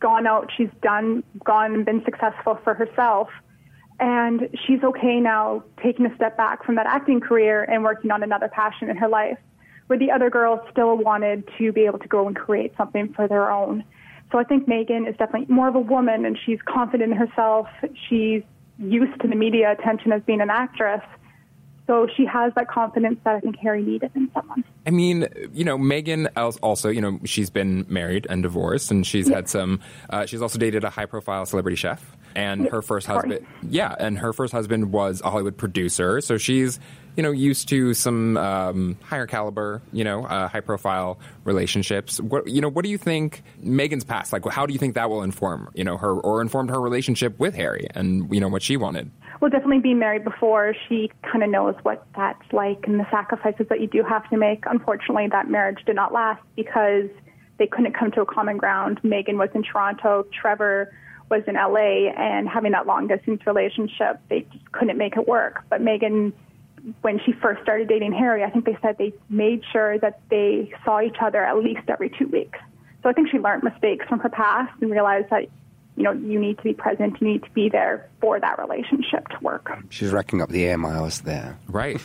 gone 0.00 0.26
out, 0.26 0.50
she's 0.54 0.68
done, 0.82 1.22
gone 1.44 1.74
and 1.74 1.84
been 1.84 2.04
successful 2.04 2.58
for 2.62 2.74
herself. 2.74 3.28
And 4.00 4.50
she's 4.66 4.82
okay 4.82 5.20
now 5.20 5.62
taking 5.82 6.04
a 6.04 6.14
step 6.16 6.36
back 6.36 6.64
from 6.64 6.74
that 6.74 6.86
acting 6.86 7.20
career 7.20 7.62
and 7.62 7.84
working 7.84 8.10
on 8.10 8.22
another 8.22 8.48
passion 8.48 8.90
in 8.90 8.96
her 8.96 9.08
life, 9.08 9.38
where 9.86 9.98
the 9.98 10.10
other 10.10 10.30
girls 10.30 10.60
still 10.70 10.96
wanted 10.96 11.48
to 11.58 11.72
be 11.72 11.82
able 11.82 12.00
to 12.00 12.08
go 12.08 12.26
and 12.26 12.36
create 12.36 12.74
something 12.76 13.12
for 13.14 13.28
their 13.28 13.50
own. 13.50 13.84
So 14.32 14.38
I 14.38 14.44
think 14.44 14.66
Meghan 14.66 15.08
is 15.08 15.16
definitely 15.16 15.54
more 15.54 15.68
of 15.68 15.76
a 15.76 15.80
woman 15.80 16.24
and 16.26 16.36
she's 16.44 16.58
confident 16.66 17.12
in 17.12 17.16
herself. 17.16 17.68
She's 18.08 18.42
used 18.78 19.20
to 19.22 19.28
the 19.28 19.36
media 19.36 19.72
attention 19.72 20.12
as 20.12 20.22
being 20.22 20.40
an 20.40 20.50
actress. 20.50 21.02
So 21.86 22.08
she 22.16 22.24
has 22.24 22.52
that 22.54 22.68
confidence 22.68 23.18
that 23.24 23.36
I 23.36 23.40
think 23.40 23.56
Harry 23.58 23.82
needed 23.82 24.10
in 24.14 24.30
someone. 24.32 24.64
I 24.86 24.90
mean, 24.90 25.28
you 25.52 25.64
know, 25.64 25.76
Meghan 25.76 26.30
also, 26.62 26.88
you 26.88 27.00
know, 27.00 27.20
she's 27.24 27.50
been 27.50 27.84
married 27.88 28.26
and 28.30 28.42
divorced, 28.42 28.90
and 28.90 29.06
she's 29.06 29.28
had 29.28 29.48
some. 29.48 29.80
Uh, 30.08 30.24
she's 30.24 30.40
also 30.40 30.58
dated 30.58 30.84
a 30.84 30.90
high-profile 30.90 31.44
celebrity 31.44 31.76
chef, 31.76 32.16
and 32.34 32.68
her 32.68 32.80
first 32.80 33.06
husband, 33.06 33.46
yeah, 33.68 33.94
and 33.98 34.18
her 34.18 34.32
first 34.32 34.52
husband 34.52 34.92
was 34.92 35.20
a 35.22 35.30
Hollywood 35.30 35.58
producer. 35.58 36.22
So 36.22 36.38
she's 36.38 36.80
you 37.16 37.22
know, 37.22 37.30
used 37.30 37.68
to 37.68 37.94
some 37.94 38.36
um, 38.36 38.98
higher 39.02 39.26
caliber, 39.26 39.82
you 39.92 40.04
know, 40.04 40.24
uh, 40.24 40.48
high 40.48 40.60
profile 40.60 41.18
relationships. 41.44 42.20
What 42.20 42.48
you 42.48 42.60
know, 42.60 42.68
what 42.68 42.84
do 42.84 42.90
you 42.90 42.98
think 42.98 43.42
Meghan's 43.62 44.04
past 44.04 44.32
like? 44.32 44.44
How 44.46 44.66
do 44.66 44.72
you 44.72 44.78
think 44.78 44.94
that 44.94 45.10
will 45.10 45.22
inform 45.22 45.70
you 45.74 45.84
know 45.84 45.96
her 45.96 46.12
or 46.12 46.40
informed 46.40 46.70
her 46.70 46.80
relationship 46.80 47.38
with 47.38 47.54
Harry 47.54 47.86
and 47.94 48.32
you 48.34 48.40
know 48.40 48.48
what 48.48 48.62
she 48.62 48.76
wanted? 48.76 49.10
Well, 49.40 49.50
definitely 49.50 49.80
being 49.80 49.98
married 49.98 50.24
before, 50.24 50.74
she 50.88 51.10
kind 51.30 51.42
of 51.42 51.50
knows 51.50 51.74
what 51.82 52.06
that's 52.16 52.52
like 52.52 52.84
and 52.86 52.98
the 52.98 53.06
sacrifices 53.10 53.66
that 53.68 53.80
you 53.80 53.86
do 53.86 54.02
have 54.02 54.28
to 54.30 54.36
make. 54.36 54.64
Unfortunately, 54.66 55.28
that 55.30 55.50
marriage 55.50 55.84
did 55.84 55.96
not 55.96 56.12
last 56.12 56.42
because 56.56 57.10
they 57.58 57.66
couldn't 57.66 57.92
come 57.92 58.10
to 58.12 58.22
a 58.22 58.26
common 58.26 58.56
ground. 58.56 59.00
Meghan 59.02 59.36
was 59.36 59.50
in 59.54 59.62
Toronto, 59.62 60.24
Trevor 60.32 60.92
was 61.30 61.42
in 61.46 61.54
LA, 61.54 62.10
and 62.16 62.48
having 62.48 62.72
that 62.72 62.86
long 62.86 63.06
distance 63.06 63.46
relationship, 63.46 64.20
they 64.28 64.46
just 64.52 64.72
couldn't 64.72 64.98
make 64.98 65.16
it 65.16 65.26
work. 65.26 65.64
But 65.68 65.80
Megan 65.80 66.32
when 67.00 67.20
she 67.24 67.32
first 67.32 67.62
started 67.62 67.88
dating 67.88 68.12
Harry, 68.12 68.44
I 68.44 68.50
think 68.50 68.64
they 68.64 68.76
said 68.82 68.96
they 68.98 69.12
made 69.28 69.62
sure 69.72 69.98
that 69.98 70.20
they 70.30 70.72
saw 70.84 71.00
each 71.00 71.16
other 71.20 71.42
at 71.44 71.56
least 71.58 71.88
every 71.88 72.10
two 72.10 72.26
weeks. 72.28 72.58
So 73.02 73.10
I 73.10 73.12
think 73.12 73.30
she 73.30 73.38
learned 73.38 73.62
mistakes 73.62 74.06
from 74.08 74.20
her 74.20 74.28
past 74.28 74.72
and 74.80 74.90
realized 74.90 75.30
that, 75.30 75.42
you 75.96 76.02
know, 76.02 76.12
you 76.12 76.40
need 76.40 76.56
to 76.58 76.64
be 76.64 76.72
present, 76.72 77.20
you 77.20 77.28
need 77.28 77.42
to 77.44 77.50
be 77.50 77.68
there 77.68 78.08
for 78.20 78.40
that 78.40 78.58
relationship 78.58 79.28
to 79.28 79.38
work. 79.42 79.70
She's 79.90 80.10
racking 80.10 80.42
up 80.42 80.48
the 80.48 80.64
air 80.64 80.76
miles 80.78 81.20
there. 81.20 81.58
Right. 81.68 82.00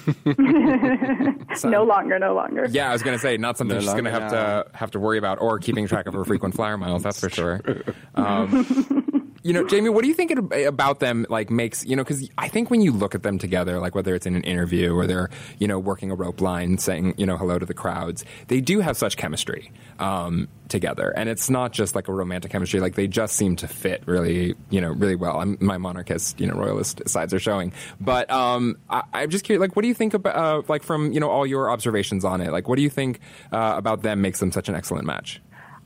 so, 1.56 1.70
no 1.70 1.84
longer, 1.84 2.20
no 2.20 2.36
longer. 2.36 2.68
Yeah, 2.70 2.90
I 2.90 2.94
was 2.94 3.02
going 3.02 3.18
to 3.18 3.22
say 3.22 3.38
not 3.38 3.58
something 3.58 3.78
no 3.78 3.82
she's 3.82 3.92
going 3.92 4.04
to 4.06 4.12
have 4.12 4.32
to 4.32 4.68
have 4.74 4.92
to 4.92 5.00
worry 5.00 5.18
about 5.18 5.42
or 5.42 5.58
keeping 5.60 5.88
track 5.88 6.06
of 6.06 6.14
her 6.14 6.26
frequent 6.26 6.54
flyer 6.56 6.78
miles. 6.78 7.04
That's 7.04 7.20
for 7.20 7.30
sure. 7.30 7.62
Um, 8.16 9.06
you 9.44 9.54
know, 9.54 9.66
Jamie, 9.66 9.90
what 9.90 10.02
do 10.02 10.08
you 10.08 10.14
think 10.14 10.32
about 10.32 11.00
them? 11.00 11.26
Like, 11.30 11.50
makes 11.50 11.86
you 11.86 11.96
know, 11.96 12.04
because 12.04 12.30
I 12.38 12.48
think 12.48 12.70
when 12.70 12.82
you 12.82 12.92
look 12.92 13.16
at 13.16 13.24
them 13.24 13.38
together, 13.38 13.80
like 13.80 13.96
whether 13.96 14.16
it's 14.16 14.26
in 14.26 14.36
an 14.36 14.44
interview 14.44 14.94
or 14.94 15.08
they're 15.08 15.30
you 15.60 15.68
know 15.68 15.80
working 15.80 16.12
a 16.12 16.16
rope 16.16 16.42
line, 16.42 16.78
saying 16.78 17.16
you 17.18 17.26
know 17.26 17.38
hello 17.38 17.60
to 17.60 17.66
the 17.66 17.74
crowds, 17.74 18.26
they 18.48 18.62
do 18.62 18.80
have 18.80 18.98
such 18.98 19.18
chemistry 19.18 19.72
um, 20.00 20.48
together, 20.68 21.14
and 21.16 21.30
it's 21.30 21.50
not 21.50 21.72
just 21.72 21.96
like 21.96 22.08
a 22.08 22.14
romantic 22.14 22.52
chemistry. 22.52 22.80
Like 22.80 22.96
they 22.96 23.08
just 23.08 23.36
seem 23.36 23.56
to 23.58 23.68
fit 23.68 24.04
really, 24.06 24.56
you 24.70 24.82
know, 24.82 24.90
really 24.90 25.16
well. 25.16 25.40
I'm, 25.40 25.58
my 25.62 25.78
monarchist, 25.78 26.40
you 26.40 26.48
know, 26.48 26.56
royalist 26.56 27.08
sides 27.08 27.34
are 27.34 27.40
showing, 27.40 27.74
but 28.00 28.30
um, 28.30 28.78
I, 28.90 29.04
am 29.14 29.30
just 29.30 29.46
curious. 29.46 29.62
Like, 29.62 29.76
what 29.76 29.84
do 29.84 29.88
you 29.88 29.94
think 29.94 30.14
about 30.14 30.36
uh, 30.36 30.62
like 30.68 30.84
from 30.84 31.14
you 31.14 31.20
know 31.20 31.30
all 31.30 31.46
your 31.46 31.70
observations 31.72 32.26
on 32.26 32.42
it? 32.42 32.52
Like, 32.52 32.68
what 32.68 32.76
do 32.76 32.82
you 32.82 32.90
think 32.90 33.20
uh, 33.52 33.76
about 33.78 34.02
them 34.02 34.22
makes 34.22 34.40
them 34.40 34.52
such 34.52 34.70
an 34.70 34.76
excellent 34.76 35.06
match? 35.06 35.42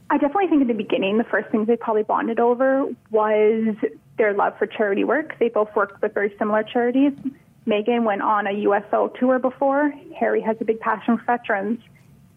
I 0.10 0.18
definitely 0.18 0.48
think 0.48 0.62
in 0.62 0.68
the 0.68 0.74
beginning, 0.74 1.18
the 1.18 1.24
first 1.24 1.50
things 1.50 1.68
they 1.68 1.76
probably 1.76 2.04
bonded 2.04 2.40
over 2.40 2.88
was 3.10 3.76
their 4.18 4.34
love 4.34 4.58
for 4.58 4.68
charity 4.68 5.04
work. 5.04 5.38
They 5.40 5.50
both 5.50 5.70
worked 5.76 6.02
with 6.02 6.14
very 6.14 6.36
similar 6.38 6.64
charities. 6.64 7.14
Meghan 7.66 8.04
went 8.04 8.22
on 8.22 8.46
a 8.46 8.52
USO 8.52 9.14
tour 9.20 9.40
before. 9.40 9.94
Harry 10.20 10.42
has 10.42 10.58
a 10.60 10.66
big 10.66 10.80
passion 10.80 11.18
for 11.18 11.24
veterans. 11.26 11.80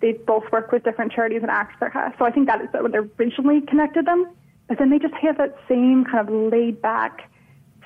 They 0.00 0.12
both 0.12 0.44
worked 0.52 0.72
with 0.72 0.85
different 0.85 1.12
charities 1.12 1.42
and 1.42 1.50
their 1.50 2.14
So 2.18 2.24
I 2.24 2.31
think 2.31 2.46
that 2.46 2.61
is 2.61 2.68
what 2.72 2.94
originally 2.94 3.62
connected 3.62 4.07
them. 4.07 4.31
But 4.68 4.79
then 4.79 4.90
they 4.90 4.98
just 4.98 5.14
have 5.14 5.38
that 5.38 5.57
same 5.68 6.05
kind 6.05 6.29
of 6.29 6.52
laid 6.52 6.81
back, 6.81 7.31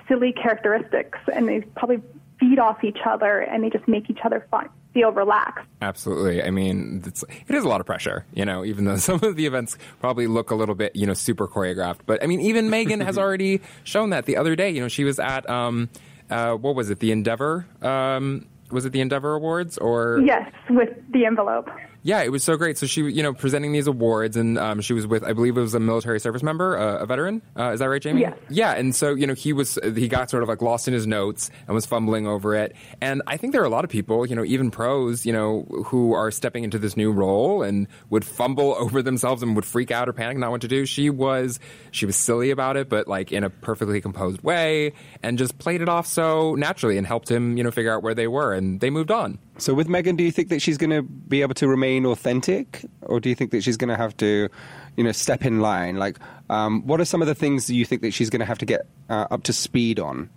silly 0.09 0.33
characteristics, 0.33 1.19
and 1.33 1.49
they 1.49 1.61
probably 1.77 2.01
feed 2.39 2.59
off 2.59 2.83
each 2.85 2.99
other 3.05 3.41
and 3.41 3.63
they 3.63 3.71
just 3.71 3.87
make 3.87 4.09
each 4.09 4.21
other 4.25 4.47
fun 4.51 4.69
feel 4.93 5.13
relaxed. 5.13 5.67
Absolutely. 5.83 6.43
I 6.43 6.51
mean, 6.51 7.03
it's, 7.07 7.23
it 7.23 7.55
is 7.55 7.65
a 7.65 7.69
lot 7.69 7.81
of 7.81 7.87
pressure, 7.87 8.25
you 8.35 8.45
know, 8.45 8.65
even 8.65 8.85
though 8.85 8.97
some 9.09 9.23
of 9.23 9.37
the 9.37 9.47
events 9.47 9.77
probably 10.01 10.27
look 10.27 10.51
a 10.51 10.55
little 10.55 10.75
bit, 10.75 10.95
you 10.97 11.07
know, 11.07 11.15
super 11.15 11.47
choreographed. 11.47 12.01
But 12.07 12.23
I 12.23 12.27
mean, 12.27 12.41
even 12.41 12.69
Meghan 12.69 13.05
has 13.05 13.19
already 13.19 13.61
shown 13.85 14.11
that 14.11 14.27
the 14.27 14.37
other 14.37 14.57
day. 14.57 14.71
You 14.71 14.81
know, 14.81 14.89
she 14.89 15.05
was 15.05 15.19
at, 15.19 15.49
um, 15.49 15.89
uh, 16.31 16.55
what 16.55 16.75
was 16.75 16.91
it, 16.91 17.01
the 17.01 17.13
Endeavor? 17.13 17.67
Um, 17.83 18.47
was 18.71 18.85
it 18.85 18.93
the 18.93 19.01
Endeavor 19.01 19.35
Awards 19.35 19.79
or? 19.79 20.21
Yes, 20.25 20.51
with 20.69 20.91
the 21.13 21.27
envelope. 21.27 21.69
Yeah, 22.03 22.23
it 22.23 22.33
was 22.33 22.43
so 22.43 22.57
great. 22.57 22.79
So 22.79 22.87
she, 22.87 23.03
you 23.03 23.23
know, 23.23 23.35
presenting 23.35 23.73
these 23.73 23.87
awards, 23.87 24.37
and 24.37 24.59
um, 24.59 24.81
she 24.81 24.93
was 24.93 25.07
with, 25.07 25.23
I 25.23 25.33
believe 25.33 25.57
it 25.57 25.61
was 25.61 25.75
a 25.75 25.81
military 25.81 26.19
service 26.21 26.43
member, 26.43 26.79
uh, 26.79 26.99
a 26.99 27.07
veteran. 27.07 27.43
Uh, 27.59 27.73
is 27.73 27.81
that 27.81 27.87
right, 27.87 28.01
Jamie? 28.01 28.23
Yes. 28.23 28.39
Yeah, 28.49 28.73
and 28.73 28.95
so 28.95 29.15
you 29.15 29.27
know, 29.27 29.35
he 29.35 29.53
was, 29.53 29.79
he 29.83 30.09
got 30.09 30.31
sort 30.31 30.43
of 30.43 30.49
like 30.49 30.63
lost 30.63 30.89
in 30.89 30.95
his 30.95 31.07
notes 31.07 31.51
and 31.67 31.75
was 31.75 31.87
fumbling 31.87 32.27
over 32.27 32.55
it. 32.55 32.75
And 33.01 33.23
I 33.27 33.37
think 33.37 33.53
there 33.53 33.61
are 33.61 33.67
a 33.67 33.71
lot 33.71 33.85
of 33.85 33.91
people, 33.91 34.27
you 34.27 34.35
know, 34.35 34.45
even 34.45 34.71
pros, 34.71 35.27
you 35.27 35.33
know, 35.33 35.67
who 35.85 36.15
are 36.15 36.31
stepping 36.31 36.65
into 36.65 36.79
this 36.79 36.97
new 36.97 37.13
role 37.13 37.63
and 37.63 37.87
would 38.09 38.25
fumble 38.25 38.75
over 38.79 39.03
themselves 39.03 39.43
and 39.43 39.55
would 39.57 39.67
freak 39.67 39.91
out 39.91 40.09
or 40.09 40.13
panic, 40.13 40.39
not 40.39 40.51
what 40.51 40.63
to 40.63 40.69
do. 40.69 40.87
She 40.87 41.11
was, 41.11 41.61
she 41.91 42.07
was 42.07 42.17
silly 42.17 42.51
about 42.51 42.77
it, 42.77 42.89
but 42.89 43.09
like 43.09 43.33
in 43.33 43.45
a 43.45 43.51
perfectly 43.51 44.01
composed 44.01 44.43
way, 44.43 44.93
and 45.23 45.37
just 45.37 45.59
played 45.59 45.83
it 45.83 45.89
off 45.89 46.07
so 46.07 46.55
naturally 46.55 46.97
and 46.97 47.07
helped 47.07 47.31
him, 47.31 47.57
you 47.57 47.65
know, 47.65 47.71
figure 47.71 47.93
out 47.93 48.03
where 48.03 48.15
they 48.15 48.27
were, 48.27 48.55
and 48.55 48.81
they 48.81 48.91
moved 48.91 49.11
on. 49.11 49.39
So 49.61 49.75
with 49.75 49.89
Meghan, 49.89 50.17
do 50.17 50.25
you 50.25 50.33
think 50.33 50.49
that 50.49 50.63
she's 50.63 50.79
going 50.79 50.91
to 50.91 51.03
be 51.03 51.43
able 51.43 51.55
to 51.55 51.69
remain 51.69 52.07
authentic, 52.07 52.85
or 53.03 53.21
do 53.21 53.29
you 53.29 53.35
think 53.35 53.51
that 53.51 53.63
she's 53.63 53.77
going 53.77 53.89
to 53.91 53.97
have 53.97 54.17
to, 54.17 54.49
you 54.97 55.05
know, 55.05 55.13
step 55.13 55.45
in 55.45 55.61
line? 55.61 55.97
Like, 55.97 56.19
um, 56.49 56.87
what 56.87 56.99
are 56.99 57.05
some 57.05 57.21
of 57.21 57.29
the 57.29 57.35
things 57.35 57.67
that 57.67 57.75
you 57.75 57.85
think 57.85 58.01
that 58.03 58.13
she's 58.13 58.31
going 58.31 58.41
to 58.41 58.47
have 58.47 58.59
to 58.59 58.67
get 58.67 58.87
uh, 59.11 59.27
up 59.31 59.43
to 59.45 59.53
speed 59.53 60.01
on? 60.01 60.31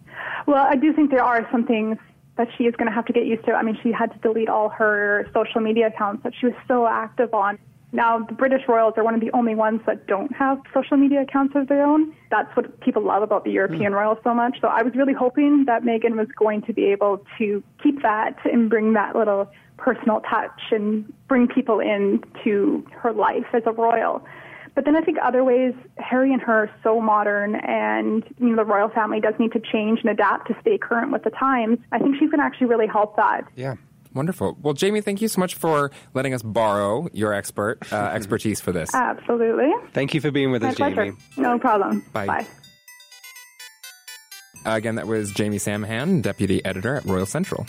Well, 0.45 0.65
I 0.65 0.75
do 0.75 0.91
think 0.91 1.09
there 1.09 1.23
are 1.23 1.47
some 1.51 1.65
things 1.65 1.97
that 2.35 2.49
she 2.57 2.65
is 2.65 2.75
going 2.75 2.87
to 2.87 2.93
have 2.93 3.05
to 3.05 3.13
get 3.13 3.25
used 3.25 3.45
to. 3.45 3.53
I 3.53 3.63
mean, 3.63 3.77
she 3.81 3.91
had 3.91 4.11
to 4.11 4.19
delete 4.19 4.49
all 4.49 4.69
her 4.69 5.29
social 5.33 5.61
media 5.61 5.87
accounts 5.87 6.23
that 6.23 6.33
she 6.39 6.47
was 6.47 6.55
so 6.67 6.85
active 6.85 7.33
on. 7.33 7.57
Now, 7.93 8.17
the 8.17 8.33
British 8.33 8.63
royals 8.67 8.95
are 8.97 9.03
one 9.03 9.13
of 9.13 9.21
the 9.21 9.29
only 9.33 9.53
ones 9.53 9.81
that 9.85 10.07
don't 10.07 10.35
have 10.35 10.59
social 10.73 10.97
media 10.97 11.21
accounts 11.21 11.55
of 11.55 11.67
their 11.67 11.85
own. 11.85 12.11
That's 12.31 12.53
what 12.57 12.79
people 12.81 13.03
love 13.03 13.21
about 13.21 13.43
the 13.43 13.51
European 13.51 13.91
mm. 13.91 14.01
royals 14.01 14.17
so 14.23 14.33
much. 14.33 14.57
So 14.61 14.67
I 14.67 14.81
was 14.81 14.95
really 14.95 15.13
hoping 15.13 15.65
that 15.67 15.83
Meghan 15.83 16.17
was 16.17 16.27
going 16.37 16.63
to 16.63 16.73
be 16.73 16.85
able 16.85 17.23
to 17.37 17.63
keep 17.81 18.01
that 18.01 18.35
and 18.51 18.67
bring 18.67 18.93
that 18.93 19.15
little 19.15 19.47
personal 19.77 20.21
touch 20.21 20.59
and 20.71 21.13
bring 21.27 21.47
people 21.47 21.79
in 21.79 22.23
to 22.43 22.83
her 22.93 23.13
life 23.13 23.45
as 23.53 23.61
a 23.67 23.71
royal. 23.71 24.25
But 24.73 24.85
then 24.85 24.95
I 24.95 25.01
think 25.01 25.19
other 25.21 25.43
ways, 25.43 25.75
Harry 25.97 26.33
and 26.33 26.41
her 26.41 26.63
are 26.63 26.71
so 26.81 26.99
modern, 26.99 27.55
and 27.55 28.23
you 28.39 28.49
know 28.49 28.55
the 28.55 28.65
royal 28.65 28.89
family 28.89 29.19
does 29.19 29.35
need 29.37 29.51
to 29.51 29.59
change 29.59 29.99
and 29.99 30.09
adapt 30.09 30.47
to 30.47 30.55
stay 30.61 30.79
current 30.79 31.11
with 31.11 31.23
the 31.23 31.29
times. 31.29 31.77
I 31.91 31.99
think 31.99 32.15
she's 32.15 32.31
going 32.31 32.39
to 32.39 32.45
actually 32.45 32.67
really 32.67 32.87
help 32.87 33.15
that. 33.17 33.43
Yeah. 33.55 33.75
Wonderful. 34.13 34.57
Well, 34.61 34.73
Jamie, 34.73 35.01
thank 35.01 35.21
you 35.21 35.27
so 35.27 35.39
much 35.39 35.55
for 35.55 35.91
letting 36.13 36.33
us 36.33 36.43
borrow 36.43 37.07
your 37.13 37.33
expert 37.33 37.91
uh, 37.91 37.95
expertise 38.13 38.61
for 38.61 38.71
this. 38.71 38.93
Absolutely. 38.93 39.71
Thank 39.93 40.13
you 40.13 40.21
for 40.21 40.31
being 40.31 40.51
with 40.51 40.61
My 40.61 40.69
us, 40.69 40.75
pleasure. 40.75 41.05
Jamie. 41.05 41.17
No 41.37 41.57
problem. 41.59 42.03
Bye. 42.13 42.27
Bye. 42.27 42.47
Uh, 44.65 44.75
again, 44.75 44.95
that 44.95 45.07
was 45.07 45.31
Jamie 45.31 45.57
Samhan, 45.57 46.21
deputy 46.21 46.63
editor 46.63 46.95
at 46.95 47.05
Royal 47.05 47.25
Central. 47.25 47.65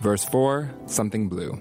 Verse 0.00 0.24
4 0.24 0.70
Something 0.86 1.28
Blue. 1.28 1.58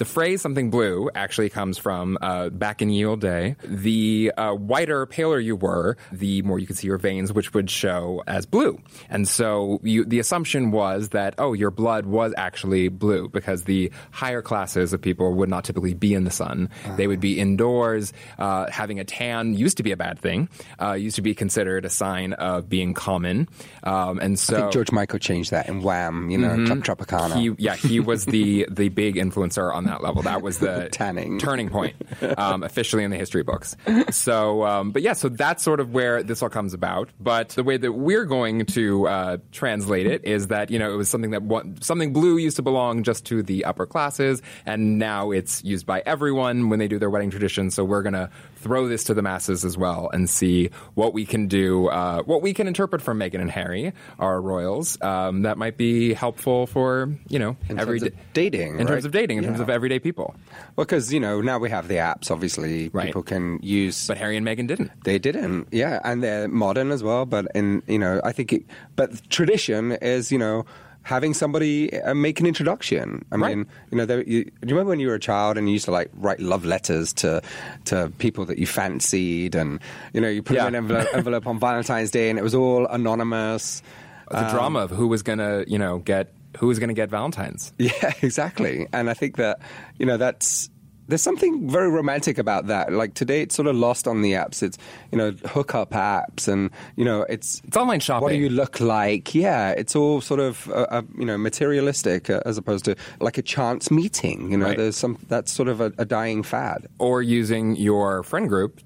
The 0.00 0.06
phrase 0.06 0.40
"something 0.40 0.70
blue" 0.70 1.10
actually 1.14 1.50
comes 1.50 1.76
from 1.76 2.16
uh, 2.22 2.48
back 2.48 2.80
in 2.80 2.88
ye 2.88 3.04
old 3.04 3.20
day. 3.20 3.54
The 3.62 4.32
uh, 4.34 4.54
whiter, 4.54 5.04
paler 5.04 5.38
you 5.38 5.56
were, 5.56 5.98
the 6.10 6.40
more 6.40 6.58
you 6.58 6.66
could 6.66 6.78
see 6.78 6.86
your 6.86 6.96
veins, 6.96 7.34
which 7.34 7.52
would 7.52 7.68
show 7.68 8.22
as 8.26 8.46
blue. 8.46 8.80
And 9.10 9.28
so 9.28 9.78
you, 9.82 10.06
the 10.06 10.18
assumption 10.18 10.70
was 10.70 11.10
that 11.10 11.34
oh, 11.36 11.52
your 11.52 11.70
blood 11.70 12.06
was 12.06 12.32
actually 12.38 12.88
blue 12.88 13.28
because 13.28 13.64
the 13.64 13.92
higher 14.10 14.40
classes 14.40 14.94
of 14.94 15.02
people 15.02 15.34
would 15.34 15.50
not 15.50 15.64
typically 15.64 15.92
be 15.92 16.14
in 16.14 16.24
the 16.24 16.30
sun. 16.30 16.70
They 16.96 17.06
would 17.06 17.20
be 17.20 17.38
indoors. 17.38 18.14
Uh, 18.38 18.70
having 18.70 19.00
a 19.00 19.04
tan 19.04 19.52
used 19.52 19.76
to 19.76 19.82
be 19.82 19.92
a 19.92 19.98
bad 19.98 20.18
thing. 20.18 20.48
Uh, 20.80 20.94
used 20.94 21.16
to 21.16 21.22
be 21.22 21.34
considered 21.34 21.84
a 21.84 21.90
sign 21.90 22.32
of 22.32 22.70
being 22.70 22.94
common. 22.94 23.50
Um, 23.82 24.18
and 24.18 24.38
so 24.38 24.56
I 24.56 24.60
think 24.60 24.72
George 24.72 24.92
Michael 24.92 25.18
changed 25.18 25.50
that 25.50 25.68
in 25.68 25.82
Wham, 25.82 26.30
you 26.30 26.38
know, 26.38 26.54
Club 26.64 26.84
Tropicana. 26.84 27.34
he, 27.34 27.52
yeah, 27.58 27.76
he 27.76 28.00
was 28.00 28.24
the 28.24 28.66
the 28.70 28.88
big 28.88 29.16
influencer 29.16 29.70
on 29.74 29.84
that 29.84 29.89
level. 29.98 30.22
That 30.22 30.42
was 30.42 30.58
the 30.58 30.88
Tanning. 30.92 31.38
turning 31.38 31.68
point, 31.68 31.94
um, 32.38 32.62
officially 32.62 33.04
in 33.04 33.10
the 33.10 33.16
history 33.16 33.42
books. 33.42 33.76
So, 34.10 34.64
um, 34.64 34.92
but 34.92 35.02
yeah, 35.02 35.14
so 35.14 35.28
that's 35.28 35.62
sort 35.62 35.80
of 35.80 35.92
where 35.92 36.22
this 36.22 36.42
all 36.42 36.48
comes 36.48 36.74
about. 36.74 37.10
But 37.18 37.50
the 37.50 37.64
way 37.64 37.76
that 37.76 37.92
we're 37.92 38.24
going 38.24 38.66
to 38.66 39.08
uh, 39.08 39.36
translate 39.52 40.06
it 40.06 40.24
is 40.24 40.48
that 40.48 40.70
you 40.70 40.78
know 40.78 40.92
it 40.92 40.96
was 40.96 41.08
something 41.08 41.30
that 41.32 41.42
one, 41.42 41.80
something 41.82 42.12
blue 42.12 42.36
used 42.36 42.56
to 42.56 42.62
belong 42.62 43.02
just 43.02 43.26
to 43.26 43.42
the 43.42 43.64
upper 43.64 43.86
classes, 43.86 44.42
and 44.66 44.98
now 44.98 45.30
it's 45.30 45.64
used 45.64 45.86
by 45.86 46.02
everyone 46.06 46.68
when 46.68 46.78
they 46.78 46.88
do 46.88 46.98
their 46.98 47.10
wedding 47.10 47.30
tradition. 47.30 47.70
So 47.70 47.84
we're 47.84 48.02
gonna 48.02 48.30
throw 48.60 48.88
this 48.88 49.04
to 49.04 49.14
the 49.14 49.22
masses 49.22 49.64
as 49.64 49.76
well 49.76 50.10
and 50.12 50.28
see 50.28 50.70
what 50.94 51.12
we 51.14 51.24
can 51.24 51.48
do, 51.48 51.88
uh, 51.88 52.22
what 52.22 52.42
we 52.42 52.52
can 52.52 52.66
interpret 52.68 53.00
from 53.02 53.18
Meghan 53.18 53.40
and 53.40 53.50
Harry, 53.50 53.92
our 54.18 54.40
royals, 54.40 55.00
um, 55.02 55.42
that 55.42 55.56
might 55.58 55.76
be 55.76 56.12
helpful 56.14 56.66
for 56.66 57.08
you 57.28 57.38
know 57.38 57.56
In 57.68 57.78
every 57.78 58.00
terms 58.00 58.12
of 58.12 58.18
dating, 58.34 58.78
in 58.78 58.86
terms 58.86 59.04
of 59.04 59.12
dating, 59.12 59.38
in 59.38 59.44
terms 59.44 59.60
of 59.60 59.70
everyday 59.70 59.98
people. 59.98 60.34
Well, 60.76 60.84
because, 60.84 61.12
you 61.12 61.20
know, 61.20 61.40
now 61.40 61.58
we 61.58 61.70
have 61.70 61.88
the 61.88 61.96
apps, 61.96 62.30
obviously, 62.30 62.88
Right. 62.92 63.06
people 63.06 63.22
can 63.22 63.58
use. 63.62 64.06
But 64.06 64.18
Harry 64.18 64.36
and 64.36 64.46
Meghan 64.46 64.66
didn't. 64.66 64.90
They 65.04 65.18
didn't, 65.18 65.68
yeah, 65.72 66.00
and 66.04 66.22
they're 66.22 66.48
modern 66.48 66.90
as 66.90 67.02
well. 67.02 67.26
But 67.26 67.48
in 67.54 67.82
you 67.86 67.98
know, 67.98 68.20
I 68.24 68.32
think, 68.32 68.52
it, 68.52 68.62
but 68.96 69.28
tradition 69.30 69.92
is 69.92 70.30
you 70.30 70.38
know 70.38 70.64
having 71.10 71.34
somebody 71.34 71.74
uh, 72.00 72.14
make 72.14 72.38
an 72.40 72.46
introduction. 72.46 73.24
I 73.32 73.36
Right. 73.36 73.56
mean, 73.56 73.66
you 73.90 73.98
know, 73.98 74.06
there, 74.06 74.22
you, 74.22 74.44
do 74.44 74.50
you 74.68 74.74
remember 74.74 74.90
when 74.90 75.00
you 75.00 75.08
were 75.08 75.14
a 75.14 75.20
child 75.20 75.58
and 75.58 75.68
you 75.68 75.74
used 75.74 75.84
to 75.86 75.90
like 75.90 76.08
write 76.14 76.40
love 76.40 76.64
letters 76.64 77.12
to 77.14 77.42
to 77.90 78.10
people 78.18 78.44
that 78.46 78.58
you 78.58 78.66
fancied, 78.66 79.54
and 79.54 79.80
you 80.14 80.20
know, 80.22 80.28
you 80.28 80.42
put 80.42 80.54
Yeah. 80.56 80.64
them 80.64 80.74
in 80.74 80.74
an 80.76 80.84
envelope, 80.84 81.14
envelope 81.20 81.46
on 81.46 81.58
Valentine's 81.58 82.10
Day, 82.10 82.30
and 82.30 82.38
it 82.38 82.42
was 82.42 82.54
all 82.54 82.86
anonymous. 82.86 83.82
The 84.30 84.44
Um, 84.46 84.50
drama 84.50 84.78
of 84.86 84.90
who 84.90 85.08
was 85.08 85.22
gonna, 85.22 85.64
you 85.66 85.78
know, 85.78 85.98
get 85.98 86.32
who 86.58 86.66
was 86.68 86.78
gonna 86.78 86.94
get 86.94 87.10
Valentine's. 87.10 87.72
Yeah, 87.78 88.12
exactly. 88.22 88.86
And 88.92 89.10
I 89.10 89.14
think 89.14 89.36
that, 89.36 89.58
you 89.98 90.06
know, 90.06 90.16
that's 90.16 90.70
there's 91.10 91.22
something 91.22 91.68
very 91.68 91.90
romantic 91.90 92.38
about 92.38 92.66
that. 92.68 92.92
Like 92.92 93.12
today, 93.14 93.42
it's 93.42 93.54
sort 93.54 93.68
of 93.68 93.76
lost 93.76 94.08
on 94.08 94.22
the 94.22 94.32
apps. 94.32 94.62
It's 94.62 94.78
you 95.12 95.18
know 95.18 95.32
hookup 95.46 95.90
apps, 95.90 96.48
and 96.48 96.70
you 96.96 97.04
know 97.04 97.22
it's 97.28 97.60
It's 97.66 97.76
online 97.76 98.00
shopping. 98.00 98.22
What 98.22 98.30
do 98.32 98.38
you 98.38 98.48
look 98.48 98.80
like? 98.80 99.34
Yeah, 99.34 99.70
it's 99.72 99.94
all 99.94 100.20
sort 100.20 100.40
of 100.40 100.68
uh, 100.70 100.86
uh, 100.96 101.02
you 101.18 101.26
know 101.26 101.36
materialistic 101.38 102.30
uh, 102.30 102.40
as 102.46 102.56
opposed 102.58 102.84
to 102.86 102.96
like 103.20 103.36
a 103.38 103.42
chance 103.42 103.90
meeting. 103.90 104.50
You 104.50 104.56
know, 104.58 104.66
Right. 104.66 104.78
there's 104.78 104.96
some 104.96 105.18
that's 105.28 105.52
sort 105.52 105.68
of 105.68 105.80
a, 105.80 105.92
a 105.98 106.04
dying 106.04 106.42
fad. 106.42 106.86
or 106.98 107.22
using 107.22 107.76
your 107.76 108.22
friend 108.22 108.48
group, 108.48 108.80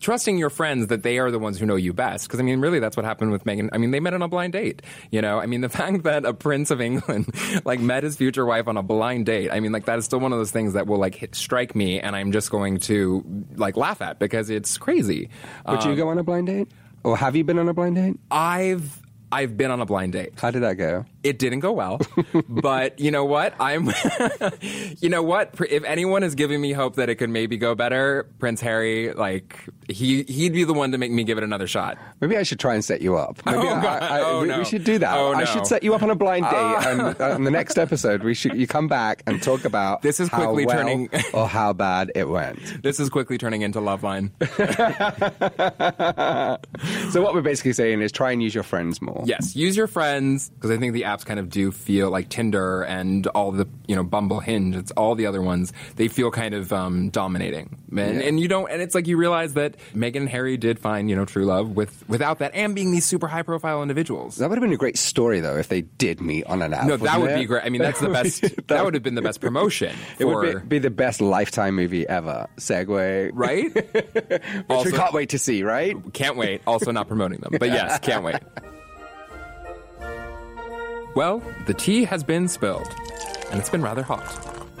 trusting 0.00 0.38
your 0.38 0.50
friends 0.50 0.88
that 0.88 1.02
they 1.02 1.18
are 1.18 1.30
the 1.30 1.38
ones 1.38 1.58
who 1.58 1.66
know 1.66 1.76
you 1.76 1.92
best. 1.92 2.26
Because 2.26 2.40
I 2.40 2.42
mean, 2.42 2.60
really, 2.60 2.80
that's 2.80 2.96
what 2.96 3.04
happened 3.04 3.30
with 3.32 3.44
Meghan. 3.44 3.68
I 3.72 3.78
mean, 3.78 3.90
they 3.90 4.00
met 4.00 4.14
on 4.14 4.22
a 4.22 4.28
blind 4.28 4.54
date. 4.54 4.82
You 5.10 5.20
know, 5.22 5.38
I 5.38 5.46
mean, 5.46 5.60
the 5.60 5.68
fact 5.80 6.02
that 6.04 6.24
a 6.24 6.34
prince 6.34 6.70
of 6.70 6.80
England 6.80 7.32
like 7.64 7.80
met 7.80 8.02
his 8.02 8.16
future 8.16 8.44
wife 8.46 8.66
on 8.66 8.76
a 8.76 8.82
blind 8.82 9.26
date. 9.26 9.50
I 9.52 9.60
mean, 9.60 9.72
like 9.72 9.84
that 9.84 9.98
is 9.98 10.04
still 10.04 10.20
one 10.20 10.32
of 10.32 10.38
those 10.38 10.50
things 10.50 10.72
that 10.72 10.86
will 10.86 10.98
like 10.98 11.14
hit, 11.14 11.34
strike 11.34 11.74
me, 11.76 12.00
and 12.00 12.16
I'm 12.16 12.32
just 12.32 12.50
going 12.50 12.78
to 12.80 13.24
like 13.56 13.76
laugh 13.76 14.00
at 14.02 14.18
because 14.18 14.50
it's 14.50 14.78
crazy. 14.78 15.28
Would 15.68 15.84
you 15.84 15.90
Um, 15.92 15.96
go 15.96 16.08
on 16.08 16.18
a 16.18 16.22
blind 16.22 16.46
date, 16.48 16.68
or 17.04 17.16
have 17.16 17.36
you 17.36 17.44
been 17.44 17.58
on 17.58 17.68
a 17.68 17.74
blind 17.74 17.96
date? 17.96 18.18
I've 18.30 19.00
I've 19.32 19.56
been 19.56 19.70
on 19.70 19.80
a 19.80 19.86
blind 19.86 20.12
date. 20.12 20.32
How 20.40 20.50
did 20.50 20.62
that 20.62 20.74
go? 20.74 21.04
It 21.22 21.38
didn't 21.38 21.60
go 21.60 21.70
well, 21.72 22.00
but 22.48 22.98
you 22.98 23.10
know 23.10 23.24
what? 23.26 23.54
I'm, 23.60 23.90
you 25.00 25.08
know 25.08 25.22
what? 25.22 25.54
If 25.68 25.84
anyone 25.84 26.22
is 26.22 26.34
giving 26.34 26.60
me 26.60 26.72
hope 26.72 26.96
that 26.96 27.08
it 27.10 27.16
could 27.16 27.28
maybe 27.30 27.56
go 27.58 27.74
better, 27.74 28.26
Prince 28.38 28.60
Harry, 28.62 29.12
like 29.12 29.54
he 29.88 30.22
he'd 30.24 30.52
be 30.54 30.64
the 30.64 30.72
one 30.72 30.92
to 30.92 30.98
make 30.98 31.12
me 31.12 31.22
give 31.24 31.36
it 31.38 31.44
another 31.44 31.66
shot. 31.66 31.98
Maybe 32.20 32.36
I 32.38 32.42
should 32.42 32.58
try 32.58 32.74
and 32.74 32.84
set 32.84 33.02
you 33.02 33.16
up. 33.16 33.38
Maybe 33.46 33.58
Oh, 33.58 33.68
I- 33.68 33.82
God. 33.82 34.02
I- 34.02 34.18
I- 34.18 34.20
Oh, 34.22 34.40
we, 34.42 34.48
no. 34.48 34.58
we 34.58 34.64
should 34.64 34.84
do 34.84 34.98
that. 34.98 35.16
Oh, 35.16 35.32
no. 35.32 35.38
I 35.38 35.44
should 35.44 35.66
set 35.66 35.82
you 35.82 35.94
up 35.94 36.02
on 36.02 36.10
a 36.10 36.14
blind 36.14 36.44
date, 36.46 36.52
Oh. 36.54 36.78
and 36.86 37.20
uh, 37.20 37.34
on 37.34 37.44
the 37.44 37.50
next 37.50 37.76
episode, 37.78 38.22
we 38.22 38.32
should 38.34 38.54
you 38.54 38.66
come 38.66 38.88
back 38.88 39.22
and 39.26 39.42
talk 39.42 39.64
about 39.66 40.02
This 40.02 40.20
is 40.20 40.28
how 40.28 40.44
quickly 40.46 40.66
well 40.66 40.76
turning- 40.78 41.10
or 41.34 41.46
how 41.46 41.72
bad 41.72 42.10
it 42.14 42.28
went. 42.28 42.82
This 42.82 42.98
is 42.98 43.10
quickly 43.10 43.36
turning 43.38 43.60
into 43.62 43.78
Loveline. 43.80 44.30
So 47.12 47.20
what 47.22 47.34
we're 47.34 47.42
basically 47.42 47.72
saying 47.72 48.00
is 48.00 48.10
try 48.12 48.32
and 48.32 48.42
use 48.42 48.54
your 48.54 48.64
friends 48.64 49.02
more. 49.02 49.19
Yes, 49.26 49.54
use 49.56 49.76
your 49.76 49.86
friends 49.86 50.48
because 50.50 50.70
I 50.70 50.76
think 50.78 50.92
the 50.94 51.02
apps 51.02 51.24
kind 51.24 51.38
of 51.40 51.48
do 51.50 51.70
feel 51.72 52.10
like 52.10 52.28
Tinder 52.28 52.82
and 52.82 53.26
all 53.28 53.52
the 53.52 53.66
you 53.86 53.96
know 53.96 54.02
Bumble, 54.04 54.40
Hinge. 54.40 54.76
It's 54.76 54.90
all 54.92 55.14
the 55.14 55.26
other 55.26 55.42
ones. 55.42 55.72
They 55.96 56.08
feel 56.08 56.30
kind 56.30 56.54
of 56.54 56.72
um, 56.72 57.10
dominating, 57.10 57.76
and, 57.90 57.98
Yeah. 58.20 58.26
and 58.28 58.40
you 58.40 58.48
don't. 58.48 58.70
And 58.70 58.80
it's 58.82 58.94
like 58.94 59.06
you 59.06 59.16
realize 59.16 59.54
that 59.54 59.76
Meghan 59.94 60.16
and 60.20 60.28
Harry 60.28 60.56
did 60.56 60.78
find 60.78 61.08
you 61.10 61.16
know 61.16 61.24
true 61.24 61.44
love 61.44 61.70
with 61.76 62.04
without 62.08 62.38
that, 62.40 62.52
and 62.54 62.74
being 62.74 62.92
these 62.92 63.04
super 63.06 63.26
high 63.28 63.42
profile 63.42 63.82
individuals. 63.82 64.36
That 64.36 64.48
would 64.48 64.58
have 64.58 64.62
been 64.62 64.72
a 64.72 64.76
great 64.76 64.98
story, 64.98 65.40
though, 65.40 65.56
if 65.56 65.68
they 65.68 65.82
did 65.82 66.20
meet 66.20 66.44
on 66.46 66.62
an 66.62 66.72
app. 66.74 66.86
No, 66.86 66.96
that 66.96 67.20
wouldn't 67.20 67.38
it? 67.38 67.42
be 67.42 67.46
great. 67.46 67.64
I 67.64 67.68
mean, 67.68 67.82
that's 67.82 68.00
the 68.00 68.08
best. 68.12 68.42
That 68.42 68.68
that 68.68 68.76
would- 68.78 68.84
would 68.86 68.94
have 68.94 69.02
been 69.02 69.14
the 69.14 69.22
best 69.22 69.40
promotion. 69.40 69.94
It 70.18 70.24
for, 70.24 70.34
would 70.40 70.62
be, 70.62 70.68
be 70.68 70.78
the 70.80 70.90
best 70.90 71.20
lifetime 71.20 71.74
movie 71.76 72.06
ever. 72.06 72.46
Segue, 72.58 73.30
right. 73.32 73.72
Which 73.74 74.42
Also- 74.68 74.90
we 74.90 74.96
can't 74.96 75.14
wait 75.14 75.30
to 75.30 75.38
see, 75.38 75.62
right? 75.62 75.96
Can't 76.12 76.36
wait. 76.36 76.60
Also, 76.66 76.90
not 76.92 77.08
promoting 77.08 77.40
them, 77.40 77.52
but 77.58 77.68
yes, 77.70 77.98
can't 78.00 78.22
wait. 78.24 78.36
Well, 81.14 81.42
the 81.66 81.74
tea 81.74 82.04
has 82.04 82.22
been 82.22 82.46
spilled, 82.46 82.88
and 83.50 83.58
it's 83.58 83.70
been 83.70 83.82
rather 83.82 84.02
hot. 84.02 84.24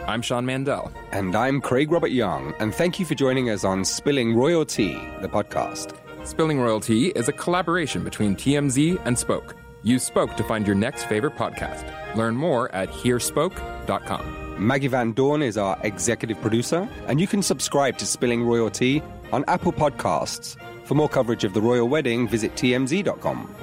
I'm 0.06 0.22
Sean 0.22 0.46
Mandel. 0.46 0.92
And 1.12 1.34
I'm 1.34 1.60
Craig 1.60 1.90
Robert 1.90 2.12
Young, 2.12 2.54
and 2.60 2.74
thank 2.74 3.00
you 3.00 3.06
for 3.06 3.14
joining 3.14 3.50
us 3.50 3.64
on 3.64 3.84
Spilling 3.84 4.34
Royal 4.34 4.64
Tea, 4.64 4.94
the 5.20 5.28
podcast. 5.28 5.96
Spilling 6.24 6.60
Royal 6.60 6.80
Tea 6.80 7.08
is 7.08 7.28
a 7.28 7.32
collaboration 7.32 8.04
between 8.04 8.36
TMZ 8.36 9.00
and 9.04 9.18
Spoke. 9.18 9.56
Use 9.82 10.04
Spoke 10.04 10.36
to 10.36 10.44
find 10.44 10.66
your 10.66 10.76
next 10.76 11.04
favorite 11.04 11.34
podcast. 11.36 11.84
Learn 12.14 12.36
more 12.36 12.72
at 12.74 12.90
hearspoke.com. 12.90 14.66
Maggie 14.66 14.88
Van 14.88 15.12
Dorn 15.12 15.42
is 15.42 15.56
our 15.56 15.78
executive 15.82 16.40
producer, 16.40 16.88
and 17.08 17.20
you 17.20 17.26
can 17.26 17.42
subscribe 17.42 17.96
to 17.98 18.06
Spilling 18.06 18.44
Royal 18.44 18.70
Tea 18.70 19.02
on 19.32 19.44
Apple 19.48 19.72
Podcasts. 19.72 20.56
For 20.84 20.94
more 20.94 21.08
coverage 21.08 21.44
of 21.44 21.54
the 21.54 21.60
royal 21.62 21.88
wedding, 21.88 22.28
visit 22.28 22.54
tmz.com. 22.54 23.54